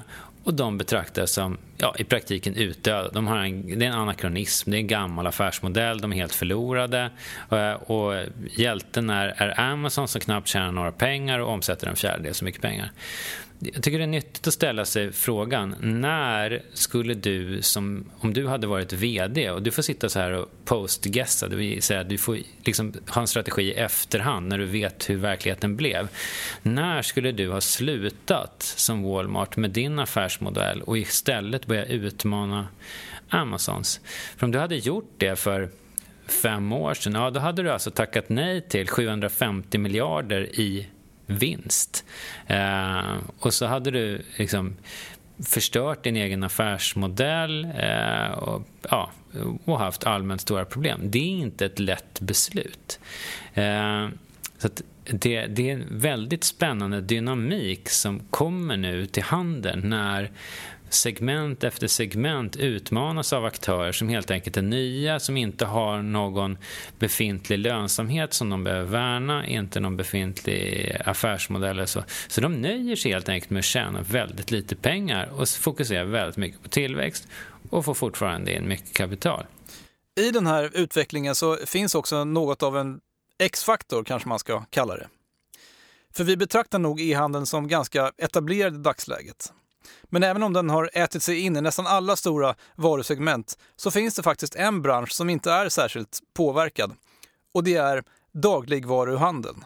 och 0.44 0.54
de 0.54 0.78
betraktas 0.78 1.32
som 1.32 1.58
ja, 1.78 1.96
i 1.98 2.04
praktiken 2.04 2.56
utdöda. 2.56 3.10
De 3.10 3.28
har 3.28 3.38
en, 3.38 3.80
det 3.80 3.86
är 3.86 3.90
en 3.90 3.96
anakronism, 3.96 4.72
det 4.72 4.78
är 4.78 4.80
en 4.80 4.88
gammal 4.88 5.28
affärsmodell, 5.28 6.02
de 6.02 6.12
är 6.12 6.16
helt 6.16 6.36
förlorade. 6.36 7.10
Eh, 7.52 7.72
och 7.72 8.14
hjälten 8.52 9.10
är, 9.10 9.28
är 9.28 9.60
Amazon 9.60 10.08
som 10.08 10.22
knappt 10.22 10.48
tjänar 10.48 10.72
några 10.72 10.92
pengar 10.92 11.40
och 11.40 11.50
omsätter 11.50 11.88
en 11.88 11.96
fjärdedel 11.96 12.34
så 12.34 12.46
mycket 12.46 12.62
pengar. 12.62 12.92
Jag 13.60 13.84
tycker 13.84 13.98
det 13.98 14.04
är 14.04 14.08
nyttigt 14.08 14.48
att 14.48 14.54
ställa 14.54 14.86
sig 14.86 15.12
frågan, 15.12 15.76
när 15.80 16.62
skulle 16.74 17.14
du, 17.14 17.62
som, 17.62 18.06
om 18.20 18.34
du 18.34 18.48
hade 18.48 18.68
varit 18.68 18.94
VD 18.94 19.52
och 19.52 19.64
du 19.64 19.72
får 19.72 19.82
sitta 19.82 20.10
så 20.10 20.20
här 20.20 20.32
och 20.32 20.52
postgessa, 20.66 21.48
det 21.48 21.56
vill 21.56 21.82
säga 21.82 22.04
du 22.04 22.18
får 22.18 22.38
liksom 22.64 22.94
ha 23.10 23.22
en 23.22 23.28
strategi 23.28 23.62
i 23.62 23.74
efterhand 23.74 24.48
när 24.48 24.58
du 24.58 24.66
vet 24.66 25.10
hur 25.10 25.16
verkligheten 25.16 25.76
blev. 25.76 26.08
När 26.62 27.02
skulle 27.02 27.32
du 27.32 27.52
ha 27.52 27.62
slutat 27.62 28.64
som 28.64 29.04
Walmart 29.04 29.58
med 29.58 29.72
din 29.72 30.00
affärsmodell 30.00 30.82
och 30.82 30.98
istället 30.98 31.66
börja 31.66 31.86
utmana 31.86 32.68
Amazons? 33.30 34.02
För 34.38 34.46
om 34.46 34.52
du 34.52 34.60
hade 34.60 34.76
gjort 34.76 35.14
det 35.18 35.36
för 35.36 35.70
fem 36.28 36.72
år 36.74 36.94
sedan, 36.94 37.14
ja, 37.14 37.30
då 37.30 37.40
hade 37.40 37.64
du 37.64 37.72
alltså 37.72 37.92
tackat 37.92 38.30
nej 38.30 38.62
till 38.62 38.88
750 38.88 39.78
miljarder 39.78 40.60
i 40.60 40.88
vinst. 41.26 42.06
Eh, 42.48 43.18
och 43.40 43.54
så 43.54 43.66
hade 43.66 43.92
du 43.92 44.22
liksom 44.38 44.76
förstört 45.44 46.04
din 46.04 46.16
egen 46.16 46.44
affärsmodell 46.44 47.68
eh, 47.80 48.32
och, 48.32 48.68
ja, 48.90 49.12
och 49.66 49.80
haft 49.80 50.04
allmänt 50.04 50.42
stora 50.42 50.66
problem. 50.66 51.02
Det 51.04 51.20
är 51.20 51.30
inte 51.30 51.66
ett 51.66 51.80
lätt 51.80 52.20
beslut. 52.20 53.00
Eh, 53.54 54.08
så 54.58 54.70
det, 55.12 55.46
det, 55.46 55.70
är 55.70 55.74
en 55.74 55.86
väldigt 55.90 56.44
spännande 56.44 57.02
dynamik 57.02 57.90
som 57.90 58.20
kommer 58.20 58.78
nu 58.78 59.06
till 59.06 59.24
handeln 59.24 59.90
när 59.90 60.32
segment 60.90 61.64
efter 61.64 61.88
segment 61.88 62.56
utmanas 62.56 63.34
av 63.34 63.46
aktörer 63.46 63.92
som 63.92 64.10
helt 64.10 64.32
enkelt 64.32 64.58
är 64.58 64.62
nya, 64.62 65.20
som 65.20 65.38
inte 65.38 65.66
har 65.66 66.02
någon 66.02 66.58
befintlig 67.00 67.60
lönsamhet 67.60 68.34
som 68.34 68.50
de 68.50 68.64
behöver 68.64 68.92
värna, 68.92 69.48
inte 69.48 69.80
någon 69.80 69.98
befintlig 69.98 70.92
affärsmodell 71.06 71.70
eller 71.70 71.86
så. 71.86 72.04
Så 72.28 72.42
de 72.42 72.62
nöjer 72.62 72.96
sig 72.96 73.12
helt 73.12 73.30
enkelt 73.30 73.50
med 73.50 73.60
att 73.60 73.66
tjäna 73.66 74.02
väldigt 74.02 74.52
lite 74.52 74.76
pengar 74.76 75.30
och 75.34 75.50
fokuserar 75.50 76.06
väldigt 76.06 76.38
mycket 76.38 76.64
på 76.64 76.70
tillväxt 76.70 77.28
och 77.70 77.86
får 77.86 77.94
fortfarande 77.94 78.54
in 78.54 78.68
mycket 78.68 78.94
kapital. 78.94 79.46
I 80.20 80.32
den 80.32 80.48
här 80.48 80.70
utvecklingen 80.74 81.36
så 81.36 81.58
finns 81.66 81.96
också 81.96 82.24
något 82.24 82.64
av 82.64 82.78
en 82.78 83.00
X-faktor 83.40 84.04
kanske 84.04 84.30
man 84.30 84.40
ska 84.40 84.62
kalla 84.70 84.96
det. 84.96 85.08
För 86.14 86.24
vi 86.24 86.38
betraktar 86.38 86.80
nog 86.80 87.02
e-handeln 87.02 87.46
som 87.46 87.68
ganska 87.68 88.12
etablerad 88.18 88.76
i 88.76 88.78
dagsläget. 88.78 89.54
Men 90.04 90.24
även 90.24 90.44
om 90.44 90.54
den 90.54 90.70
har 90.70 90.90
ätit 90.94 91.24
sig 91.24 91.46
in 91.46 91.58
i 91.58 91.62
nästan 91.62 91.88
alla 91.88 92.16
stora 92.16 92.56
varusegment 92.76 93.58
så 93.76 93.92
finns 93.92 94.16
det 94.16 94.24
faktiskt 94.24 94.56
en 94.56 94.82
bransch 94.82 95.12
som 95.12 95.30
inte 95.30 95.52
är 95.52 95.70
särskilt 95.70 96.20
påverkad. 96.38 96.92
Och 97.54 97.64
det 97.64 97.76
är 97.76 98.04
dagligvaruhandeln. 98.32 99.66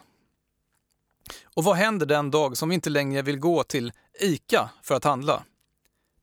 Och 1.55 1.63
vad 1.63 1.75
händer 1.75 2.05
den 2.05 2.31
dag 2.31 2.57
som 2.57 2.69
vi 2.69 2.75
inte 2.75 2.89
längre 2.89 3.21
vill 3.21 3.39
gå 3.39 3.63
till 3.63 3.91
ICA 4.21 4.69
för 4.83 4.95
att 4.95 5.03
handla? 5.03 5.43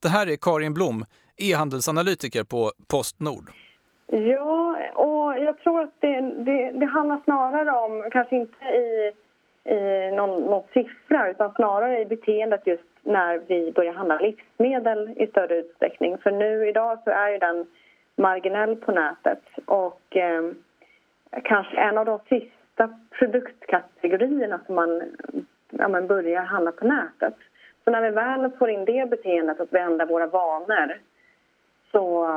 Det 0.02 0.08
här 0.08 0.26
är 0.26 0.36
Karin 0.36 0.74
Blom, 0.74 1.04
e-handelsanalytiker 1.36 2.44
på 2.44 2.72
Postnord. 2.88 3.50
Ja, 4.06 4.76
och 4.94 5.38
jag 5.38 5.58
tror 5.58 5.80
att 5.82 5.94
det, 6.00 6.20
det, 6.20 6.72
det 6.80 6.86
handlar 6.86 7.20
snarare 7.24 7.70
om, 7.70 8.10
kanske 8.12 8.36
inte 8.36 8.64
i, 8.64 9.12
i 9.74 10.10
någon, 10.16 10.42
någon 10.42 10.64
siffra, 10.72 11.30
utan 11.30 11.52
snarare 11.52 12.00
i 12.00 12.06
beteendet 12.06 12.66
just 12.66 12.82
när 13.06 13.38
vi 13.38 13.72
börjar 13.72 13.92
handla 13.92 14.18
livsmedel 14.18 15.14
i 15.16 15.26
större 15.26 15.56
utsträckning. 15.56 16.18
För 16.18 16.30
nu 16.30 16.68
idag 16.68 16.98
så 17.04 17.10
är 17.10 17.28
ju 17.28 17.38
den 17.38 17.66
marginell 18.16 18.76
på 18.76 18.92
nätet 18.92 19.42
och 19.64 20.16
eh, 20.16 20.50
kanske 21.42 21.76
en 21.76 21.98
av 21.98 22.06
de 22.06 22.18
sista 22.28 22.98
produktkategorierna 23.10 24.60
som 24.66 24.74
man, 24.74 25.02
ja, 25.70 25.88
man 25.88 26.06
börjar 26.06 26.42
handla 26.42 26.72
på 26.72 26.86
nätet. 26.86 27.34
Så 27.84 27.90
när 27.90 28.02
vi 28.02 28.10
väl 28.10 28.50
får 28.58 28.70
in 28.70 28.84
det 28.84 29.10
beteendet 29.10 29.60
att 29.60 29.72
vi 29.72 29.78
ändrar 29.78 30.06
våra 30.06 30.26
vanor 30.26 30.98
så, 31.92 32.30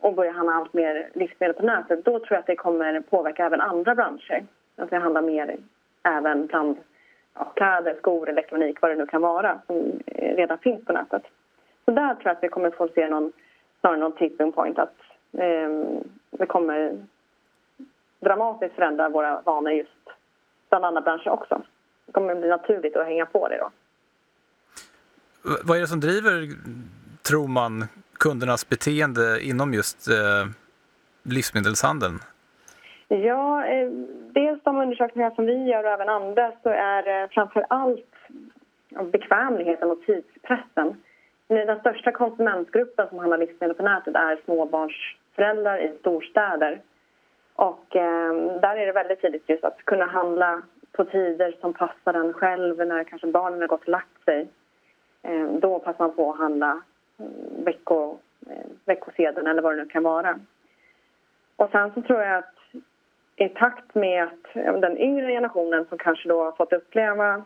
och 0.00 0.14
börjar 0.14 0.32
handla 0.32 0.52
allt 0.52 0.72
mer 0.72 1.08
livsmedel 1.12 1.56
på 1.56 1.66
nätet 1.66 2.04
då 2.04 2.18
tror 2.18 2.32
jag 2.32 2.38
att 2.38 2.46
det 2.46 2.56
kommer 2.56 3.00
påverka 3.00 3.46
även 3.46 3.60
andra 3.60 3.94
branscher. 3.94 4.44
Att 4.76 4.92
vi 4.92 4.96
handlar 4.96 5.22
mer 5.22 5.56
även 6.02 6.46
bland 6.46 6.76
ja, 7.34 7.52
kläder, 7.56 7.96
skor, 7.98 8.28
elektronik, 8.28 8.82
vad 8.82 8.90
det 8.90 8.94
nu 8.94 9.06
kan 9.06 9.22
vara 9.22 9.60
som 9.66 10.00
eh, 10.06 10.36
redan 10.36 10.58
finns 10.58 10.84
på 10.84 10.92
nätet. 10.92 11.22
Så 11.84 11.90
där 11.90 12.14
tror 12.14 12.26
jag 12.26 12.36
att 12.36 12.42
vi 12.42 12.48
kommer 12.48 12.70
få 12.70 12.88
se 12.94 13.08
någon, 13.08 13.32
snarare 13.80 13.98
någon 13.98 14.12
tipping 14.12 14.52
point 14.52 14.78
att 14.78 14.96
eh, 15.32 15.70
det 16.30 16.46
kommer 16.46 16.98
dramatiskt 18.20 18.74
förändra 18.74 19.08
våra 19.08 19.40
vanor 19.40 19.72
just 19.72 19.90
bland 20.68 20.84
andra 20.84 21.00
branscher 21.00 21.28
också. 21.28 21.62
Det 22.06 22.12
kommer 22.12 22.34
bli 22.34 22.48
naturligt 22.48 22.96
att 22.96 23.06
hänga 23.06 23.26
på 23.26 23.48
det 23.48 23.58
då. 23.58 23.70
Vad 25.64 25.76
är 25.76 25.80
det 25.80 25.86
som 25.86 26.00
driver, 26.00 26.48
tror 27.22 27.48
man, 27.48 27.84
kundernas 28.12 28.68
beteende 28.68 29.40
inom 29.42 29.74
just 29.74 30.08
eh, 30.08 30.46
livsmedelshandeln? 31.22 32.18
Ja, 33.20 33.66
eh, 33.66 33.88
dels 34.32 34.62
de 34.62 34.78
undersökningar 34.78 35.30
som 35.30 35.46
vi 35.46 35.64
gör 35.64 35.84
och 35.84 35.90
även 35.90 36.08
andra 36.08 36.52
så 36.62 36.68
är 36.68 37.22
eh, 37.22 37.28
framför 37.28 37.66
allt 37.68 38.14
bekvämligheten 39.12 39.90
och 39.90 40.02
tidspressen. 40.06 41.02
Den 41.46 41.80
största 41.80 42.12
konsumentgruppen 42.12 43.08
som 43.08 43.18
handlar 43.18 43.38
livsmedel 43.38 43.76
på 43.76 43.82
nätet 43.82 44.14
är 44.14 44.40
småbarnsföräldrar 44.44 45.78
i 45.78 45.98
storstäder. 46.00 46.80
Och 47.54 47.96
eh, 47.96 48.60
där 48.60 48.76
är 48.76 48.86
det 48.86 48.92
väldigt 48.92 49.20
tidigt 49.20 49.48
just 49.48 49.64
att 49.64 49.84
kunna 49.84 50.06
handla 50.06 50.62
på 50.92 51.04
tider 51.04 51.56
som 51.60 51.72
passar 51.72 52.14
en 52.14 52.32
själv 52.32 52.86
när 52.86 53.04
kanske 53.04 53.26
barnen 53.26 53.60
har 53.60 53.68
gått 53.68 53.82
och 53.82 53.88
lagt 53.88 54.24
sig. 54.24 54.48
Eh, 55.22 55.44
då 55.44 55.78
passar 55.78 56.04
man 56.04 56.16
på 56.16 56.30
att 56.30 56.38
handla 56.38 56.82
mm, 57.18 57.64
vecko, 57.64 58.18
eh, 58.50 58.66
veckosedeln 58.84 59.46
eller 59.46 59.62
vad 59.62 59.72
det 59.72 59.82
nu 59.82 59.88
kan 59.88 60.02
vara. 60.02 60.38
Och 61.56 61.70
sen 61.70 61.92
så 61.94 62.02
tror 62.02 62.22
jag 62.22 62.38
att 62.38 62.61
i 63.44 63.48
takt 63.48 63.94
med 63.94 64.24
att 64.24 64.54
den 64.54 64.98
yngre 64.98 65.32
generationen 65.32 65.86
som 65.88 65.98
kanske 65.98 66.28
då 66.28 66.44
har 66.44 66.52
fått 66.52 66.72
uppleva 66.72 67.44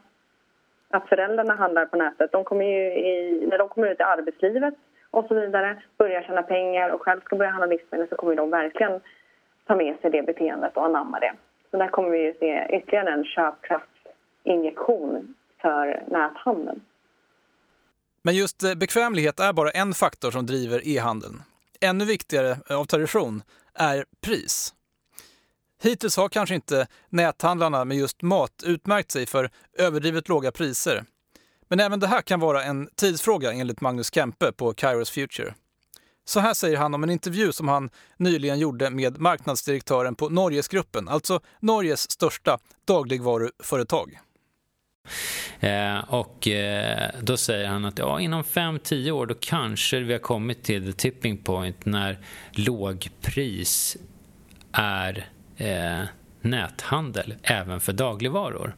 att 0.90 1.08
föräldrarna 1.08 1.54
handlar 1.54 1.86
på 1.86 1.96
nätet, 1.96 2.32
de 2.32 2.44
kommer 2.44 2.64
ju 2.64 2.92
i, 2.92 3.46
när 3.50 3.58
de 3.58 3.68
kommer 3.68 3.88
ut 3.88 4.00
i 4.00 4.02
arbetslivet 4.02 4.74
och 5.10 5.24
så 5.28 5.34
vidare, 5.34 5.82
börjar 5.98 6.22
tjäna 6.22 6.42
pengar 6.42 6.90
och 6.90 7.02
själv 7.02 7.20
ska 7.20 7.36
börja 7.36 7.50
handla 7.50 7.66
livsmedel 7.66 8.08
så 8.08 8.16
kommer 8.16 8.34
de 8.34 8.50
verkligen 8.50 9.00
ta 9.66 9.76
med 9.76 9.96
sig 10.00 10.10
det 10.10 10.22
beteendet 10.22 10.76
och 10.76 10.84
anamma 10.84 11.20
det. 11.20 11.32
Så 11.70 11.76
där 11.76 11.88
kommer 11.88 12.10
vi 12.10 12.18
ju 12.18 12.34
se 12.40 12.76
ytterligare 12.76 13.10
en 13.10 13.24
köpkraftsinjektion 13.24 15.34
för 15.60 16.02
näthandeln. 16.06 16.80
Men 18.22 18.34
just 18.34 18.62
eh, 18.62 18.74
bekvämlighet 18.74 19.40
är 19.40 19.52
bara 19.52 19.70
en 19.70 19.92
faktor 19.92 20.30
som 20.30 20.46
driver 20.46 20.88
e-handeln. 20.88 21.42
Ännu 21.80 22.04
viktigare 22.04 22.56
eh, 22.70 22.80
av 22.80 22.84
tradition 22.84 23.42
är 23.74 24.04
pris. 24.26 24.75
Hittills 25.82 26.16
har 26.16 26.28
kanske 26.28 26.54
inte 26.54 26.86
näthandlarna 27.08 27.84
med 27.84 27.96
just 27.96 28.22
mat 28.22 28.62
utmärkt 28.64 29.10
sig 29.10 29.26
för 29.26 29.50
överdrivet 29.78 30.28
låga 30.28 30.52
priser. 30.52 31.04
Men 31.68 31.80
även 31.80 32.00
det 32.00 32.06
här 32.06 32.22
kan 32.22 32.40
vara 32.40 32.64
en 32.64 32.88
tidsfråga 32.96 33.52
enligt 33.52 33.80
Magnus 33.80 34.14
Kempe 34.14 34.52
på 34.52 34.74
Kairos 34.74 35.10
Future. 35.10 35.54
Så 36.24 36.40
här 36.40 36.54
säger 36.54 36.76
han 36.76 36.94
om 36.94 37.02
en 37.02 37.10
intervju 37.10 37.52
som 37.52 37.68
han 37.68 37.90
nyligen 38.16 38.58
gjorde 38.58 38.90
med 38.90 39.20
marknadsdirektören 39.20 40.14
på 40.14 40.28
Norgesgruppen, 40.28 41.08
alltså 41.08 41.40
Norges 41.60 42.10
största 42.10 42.58
dagligvaruföretag. 42.84 44.18
Eh, 45.60 45.98
och 45.98 46.48
eh, 46.48 47.10
då 47.22 47.36
säger 47.36 47.68
han 47.68 47.84
att 47.84 47.98
ja, 47.98 48.20
inom 48.20 48.42
5-10 48.42 49.10
år 49.10 49.26
då 49.26 49.34
kanske 49.40 50.00
vi 50.00 50.12
har 50.12 50.20
kommit 50.20 50.62
till 50.62 50.92
the 50.92 50.92
tipping 50.92 51.38
point 51.38 51.84
när 51.84 52.18
lågpris 52.52 53.96
är 54.72 55.28
eh, 55.56 56.02
näthandel 56.40 57.34
även 57.42 57.80
för 57.80 57.92
dagligvaror. 57.92 58.74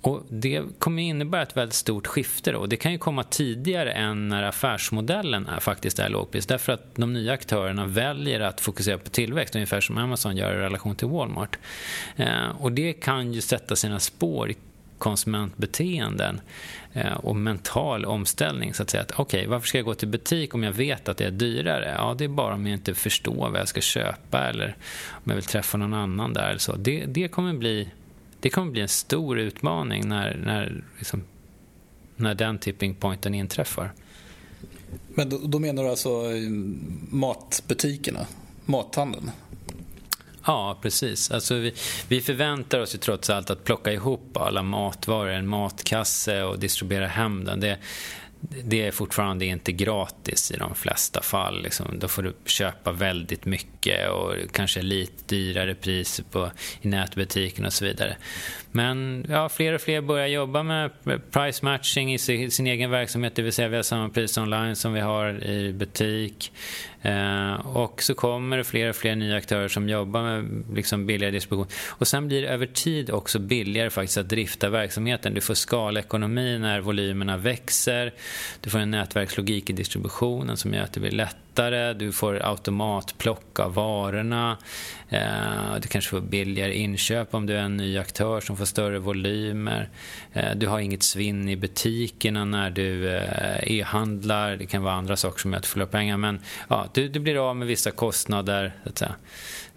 Och 0.00 0.22
Det 0.28 0.62
kommer 0.78 1.02
innebära 1.02 1.42
ett 1.42 1.56
väldigt 1.56 1.74
stort 1.74 2.06
skifte. 2.06 2.52
Då. 2.52 2.66
Det 2.66 2.76
kan 2.76 2.92
ju 2.92 2.98
komma 2.98 3.22
tidigare 3.22 3.92
än 3.92 4.28
när 4.28 4.42
affärsmodellen 4.42 5.46
är, 5.46 5.60
faktiskt 5.60 5.98
är 5.98 6.08
lågpris. 6.08 6.46
Därför 6.46 6.72
att 6.72 6.94
de 6.94 7.12
nya 7.12 7.32
aktörerna 7.32 7.86
väljer 7.86 8.40
att 8.40 8.60
fokusera 8.60 8.98
på 8.98 9.10
tillväxt, 9.10 9.54
ungefär 9.54 9.80
som 9.80 9.98
Amazon 9.98 10.36
gör 10.36 10.54
i 10.54 10.58
relation 10.58 10.96
till 10.96 11.08
Walmart. 11.08 11.58
Eh, 12.16 12.48
och 12.58 12.72
Det 12.72 12.92
kan 12.92 13.32
ju 13.32 13.40
sätta 13.40 13.76
sina 13.76 14.00
spår 14.00 14.50
i 14.50 14.56
konsumentbeteenden 14.98 16.40
eh, 16.92 17.12
och 17.12 17.36
mental 17.36 18.04
omställning. 18.04 18.74
så 18.74 18.82
att 18.82 18.90
säga. 18.90 19.02
Att, 19.02 19.20
okay, 19.20 19.46
varför 19.46 19.68
ska 19.68 19.78
jag 19.78 19.84
gå 19.84 19.94
till 19.94 20.08
butik 20.08 20.54
om 20.54 20.62
jag 20.62 20.72
vet 20.72 21.08
att 21.08 21.16
det 21.16 21.24
är 21.24 21.30
dyrare? 21.30 21.94
Ja, 21.98 22.14
det 22.18 22.24
är 22.24 22.28
bara 22.28 22.54
om 22.54 22.66
jag 22.66 22.74
inte 22.74 22.94
förstår 22.94 23.50
vad 23.50 23.60
jag 23.60 23.68
ska 23.68 23.80
köpa 23.80 24.48
eller 24.48 24.76
om 25.10 25.22
jag 25.24 25.34
vill 25.34 25.44
träffa 25.44 25.78
någon 25.78 25.94
annan 25.94 26.32
där. 26.32 26.48
Eller 26.48 26.58
så. 26.58 26.76
Det, 26.76 27.04
det 27.06 27.28
kommer 27.28 27.52
bli 27.52 27.88
det 28.40 28.50
kommer 28.50 28.72
bli 28.72 28.80
en 28.80 28.88
stor 28.88 29.38
utmaning 29.38 30.08
när, 30.08 30.36
när, 30.44 30.84
liksom, 30.98 31.22
när 32.16 32.34
den 32.34 32.58
tipping 32.58 32.94
pointen 32.94 33.34
inträffar. 33.34 33.92
Men 35.08 35.28
då, 35.28 35.38
då 35.38 35.58
menar 35.58 35.82
du 35.82 35.90
alltså 35.90 36.08
eh, 36.08 36.50
matbutikerna, 37.10 38.26
mathandeln? 38.64 39.30
Ja, 40.44 40.78
precis. 40.82 41.30
Alltså 41.30 41.54
vi, 41.54 41.74
vi 42.08 42.20
förväntar 42.20 42.80
oss 42.80 42.94
ju 42.94 42.98
trots 42.98 43.30
allt 43.30 43.50
att 43.50 43.64
plocka 43.64 43.92
ihop 43.92 44.36
alla 44.36 44.62
matvaror 44.62 45.30
i 45.30 45.34
en 45.34 45.48
matkasse 45.48 46.42
och 46.42 46.58
distribuera 46.58 47.06
hem 47.06 47.44
den. 47.44 47.60
Det, 47.60 47.78
det 48.40 48.86
är 48.86 48.90
fortfarande 48.90 49.46
inte 49.46 49.72
gratis 49.72 50.50
i 50.50 50.56
de 50.56 50.74
flesta 50.74 51.22
fall. 51.22 51.62
Liksom. 51.62 51.98
Då 51.98 52.08
får 52.08 52.22
du 52.22 52.36
köpa 52.44 52.92
väldigt 52.92 53.44
mycket 53.44 53.77
och 54.10 54.34
kanske 54.52 54.82
lite 54.82 55.34
dyrare 55.34 55.74
priser 55.74 56.24
på, 56.30 56.50
i 56.80 56.88
nätbutiken 56.88 57.64
och 57.66 57.72
så 57.72 57.84
vidare. 57.84 58.16
Men 58.72 59.26
ja, 59.28 59.48
fler 59.48 59.72
och 59.72 59.80
fler 59.80 60.00
börjar 60.00 60.26
jobba 60.26 60.62
med 60.62 60.90
price 61.30 61.64
matching 61.64 62.14
i 62.14 62.18
sin, 62.18 62.50
sin 62.50 62.66
egen 62.66 62.90
verksamhet, 62.90 63.34
det 63.34 63.42
vill 63.42 63.52
säga 63.52 63.68
vi 63.68 63.76
har 63.76 63.82
samma 63.82 64.08
pris 64.08 64.38
online 64.38 64.76
som 64.76 64.92
vi 64.92 65.00
har 65.00 65.44
i 65.44 65.72
butik. 65.72 66.52
Eh, 67.02 67.54
och 67.66 68.02
så 68.02 68.14
kommer 68.14 68.56
det 68.56 68.64
fler 68.64 68.88
och 68.88 68.96
fler 68.96 69.16
nya 69.16 69.36
aktörer 69.36 69.68
som 69.68 69.88
jobbar 69.88 70.22
med 70.22 70.64
liksom 70.74 71.06
billigare 71.06 71.32
distribution. 71.32 71.66
Och 71.88 72.08
sen 72.08 72.28
blir 72.28 72.42
det 72.42 72.48
över 72.48 72.66
tid 72.66 73.10
också 73.10 73.38
billigare 73.38 73.90
faktiskt 73.90 74.18
att 74.18 74.28
drifta 74.28 74.68
verksamheten. 74.68 75.34
Du 75.34 75.40
får 75.40 75.54
skalekonomi 75.54 76.58
när 76.58 76.80
volymerna 76.80 77.36
växer. 77.36 78.14
Du 78.60 78.70
får 78.70 78.78
en 78.78 78.90
nätverkslogik 78.90 79.70
i 79.70 79.72
distributionen 79.72 80.56
som 80.56 80.74
gör 80.74 80.82
att 80.82 80.92
det 80.92 81.00
blir 81.00 81.10
lättare 81.10 81.47
lättare, 81.58 81.92
du 81.94 82.12
får 82.12 82.46
automatplock 82.46 83.58
av 83.58 83.74
varorna. 83.74 84.58
Eh, 85.08 85.80
du 85.82 85.88
kanske 85.88 86.10
får 86.10 86.20
billigare 86.20 86.74
inköp 86.74 87.34
om 87.34 87.46
du 87.46 87.54
är 87.54 87.62
en 87.62 87.76
ny 87.76 87.98
aktör 87.98 88.40
som 88.40 88.56
får 88.56 88.64
större 88.64 88.98
volymer. 88.98 89.88
Eh, 90.32 90.56
du 90.56 90.66
har 90.66 90.80
inget 90.80 91.02
svinn 91.02 91.48
i 91.48 91.56
butikerna 91.56 92.44
när 92.44 92.70
du 92.70 93.16
eh, 93.16 93.72
e-handlar. 93.72 94.56
Det 94.56 94.66
kan 94.66 94.82
vara 94.82 94.94
andra 94.94 95.16
saker 95.16 95.40
som 95.40 95.50
gör 95.52 95.58
att 95.58 95.62
du 95.62 95.68
förlorar 95.68 95.90
pengar. 95.90 96.16
Men 96.16 96.40
ja, 96.68 96.86
du, 96.94 97.08
du 97.08 97.20
blir 97.20 97.50
av 97.50 97.56
med 97.56 97.68
vissa 97.68 97.90
kostnader. 97.90 98.72
Så, 98.84 98.88
att 98.88 98.98
säga. 98.98 99.14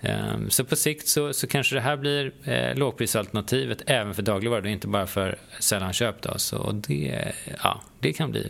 Ehm, 0.01 0.49
så 0.49 0.63
på 0.63 0.75
sikt 0.75 1.07
så, 1.07 1.33
så 1.33 1.47
kanske 1.47 1.75
det 1.75 1.81
här 1.81 1.97
blir 1.97 2.31
eh, 2.43 2.75
lågprisalternativet 2.75 3.81
även 3.85 4.13
för 4.13 4.21
dagligvaror, 4.21 4.63
och 4.63 4.69
inte 4.69 4.87
bara 4.87 5.07
för 5.07 5.37
sällanköp. 5.59 6.21
Då. 6.21 6.37
Så 6.37 6.71
det, 6.71 7.31
ja, 7.63 7.81
det 7.99 8.13
kan 8.13 8.31
bli 8.31 8.49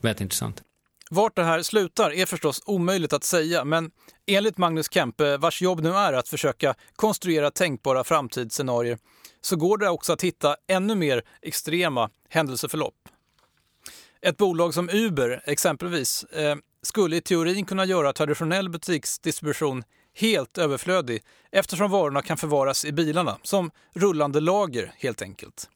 väldigt 0.00 0.20
intressant. 0.20 0.62
Vart 1.12 1.36
det 1.36 1.44
här 1.44 1.62
slutar 1.62 2.12
är 2.12 2.26
förstås 2.26 2.62
omöjligt 2.66 3.12
att 3.12 3.24
säga, 3.24 3.64
men 3.64 3.90
enligt 4.26 4.58
Magnus 4.58 4.90
Kempe, 4.90 5.32
eh, 5.32 5.38
vars 5.38 5.62
jobb 5.62 5.80
nu 5.80 5.90
är 5.90 6.12
att 6.12 6.28
försöka 6.28 6.74
konstruera 6.96 7.50
tänkbara 7.50 8.04
framtidsscenarier, 8.04 8.98
så 9.40 9.56
går 9.56 9.78
det 9.78 9.88
också 9.88 10.12
att 10.12 10.24
hitta 10.24 10.56
ännu 10.68 10.94
mer 10.94 11.22
extrema 11.42 12.10
händelseförlopp. 12.28 12.94
Ett 14.22 14.36
bolag 14.36 14.74
som 14.74 14.90
Uber, 14.92 15.42
exempelvis, 15.46 16.24
eh, 16.24 16.56
skulle 16.82 17.16
i 17.16 17.20
teorin 17.20 17.64
kunna 17.64 17.84
göra 17.84 18.12
traditionell 18.12 18.68
butiksdistribution 18.68 19.84
helt 20.14 20.58
överflödig 20.58 21.22
eftersom 21.52 21.90
varorna 21.90 22.22
kan 22.22 22.36
förvaras 22.36 22.84
i 22.84 22.92
bilarna, 22.92 23.38
som 23.42 23.70
rullande 23.94 24.40
lager 24.40 24.92
helt 24.96 25.22
enkelt. 25.22 25.68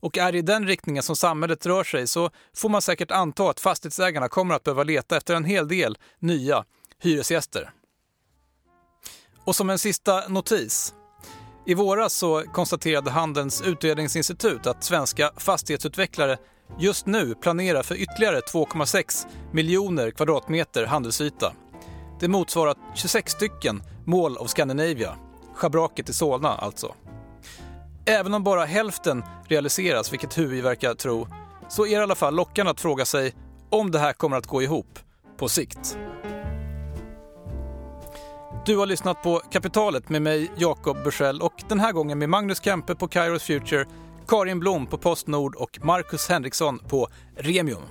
Och 0.00 0.18
är 0.18 0.32
det 0.32 0.38
i 0.38 0.42
den 0.42 0.66
riktningen 0.66 1.02
som 1.02 1.16
samhället 1.16 1.66
rör 1.66 1.84
sig 1.84 2.06
så 2.06 2.30
får 2.56 2.68
man 2.68 2.82
säkert 2.82 3.10
anta 3.10 3.50
att 3.50 3.60
fastighetsägarna 3.60 4.28
kommer 4.28 4.54
att 4.54 4.64
behöva 4.64 4.82
leta 4.82 5.16
efter 5.16 5.34
en 5.34 5.44
hel 5.44 5.68
del 5.68 5.98
nya 6.18 6.64
hyresgäster. 6.98 7.70
Och 9.44 9.56
som 9.56 9.70
en 9.70 9.78
sista 9.78 10.28
notis. 10.28 10.94
I 11.66 11.74
våras 11.74 12.14
så 12.14 12.42
konstaterade 12.42 13.10
Handelns 13.10 13.62
utredningsinstitut 13.62 14.66
att 14.66 14.84
svenska 14.84 15.32
fastighetsutvecklare 15.36 16.38
just 16.78 17.06
nu 17.06 17.34
planerar 17.34 17.82
för 17.82 17.94
ytterligare 17.94 18.40
2,6 18.40 19.26
miljoner 19.52 20.10
kvadratmeter 20.10 20.86
handelsyta. 20.86 21.52
Det 22.20 22.28
motsvarar 22.28 22.74
26 22.94 23.32
stycken 23.32 23.82
Mall 24.06 24.36
of 24.36 24.50
Scandinavia, 24.50 25.16
schabraket 25.54 26.08
i 26.08 26.12
Solna 26.12 26.48
alltså. 26.48 26.94
Även 28.04 28.34
om 28.34 28.44
bara 28.44 28.64
hälften 28.64 29.24
realiseras, 29.48 30.12
vilket 30.12 30.38
Hui 30.38 30.60
verkar 30.60 30.94
tro, 30.94 31.28
så 31.68 31.86
är 31.86 31.90
det 31.90 32.00
i 32.00 32.02
alla 32.02 32.14
fall 32.14 32.34
lockande 32.34 32.70
att 32.70 32.80
fråga 32.80 33.04
sig 33.04 33.34
om 33.70 33.90
det 33.90 33.98
här 33.98 34.12
kommer 34.12 34.36
att 34.36 34.46
gå 34.46 34.62
ihop 34.62 34.98
på 35.38 35.48
sikt. 35.48 35.98
Du 38.66 38.76
har 38.76 38.86
lyssnat 38.86 39.22
på 39.22 39.42
Kapitalet 39.50 40.08
med 40.08 40.22
mig, 40.22 40.50
Jakob 40.56 41.02
Bursell 41.04 41.42
och 41.42 41.54
den 41.68 41.80
här 41.80 41.92
gången 41.92 42.18
med 42.18 42.28
Magnus 42.28 42.64
Kempe 42.64 42.94
på 42.94 43.08
Kairos 43.08 43.42
Future, 43.42 43.86
Karin 44.28 44.60
Blom 44.60 44.86
på 44.86 44.98
Postnord 44.98 45.54
och 45.54 45.78
Marcus 45.82 46.28
Henriksson 46.28 46.78
på 46.78 47.08
Remium. 47.36 47.82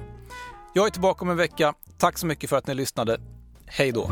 Jag 0.73 0.85
är 0.85 0.89
tillbaka 0.89 1.21
om 1.21 1.29
en 1.29 1.37
vecka. 1.37 1.73
Tack 1.97 2.17
så 2.17 2.25
mycket 2.25 2.49
för 2.49 2.57
att 2.57 2.67
ni 2.67 2.75
lyssnade. 2.75 3.19
Hej 3.65 3.91
då! 3.91 4.09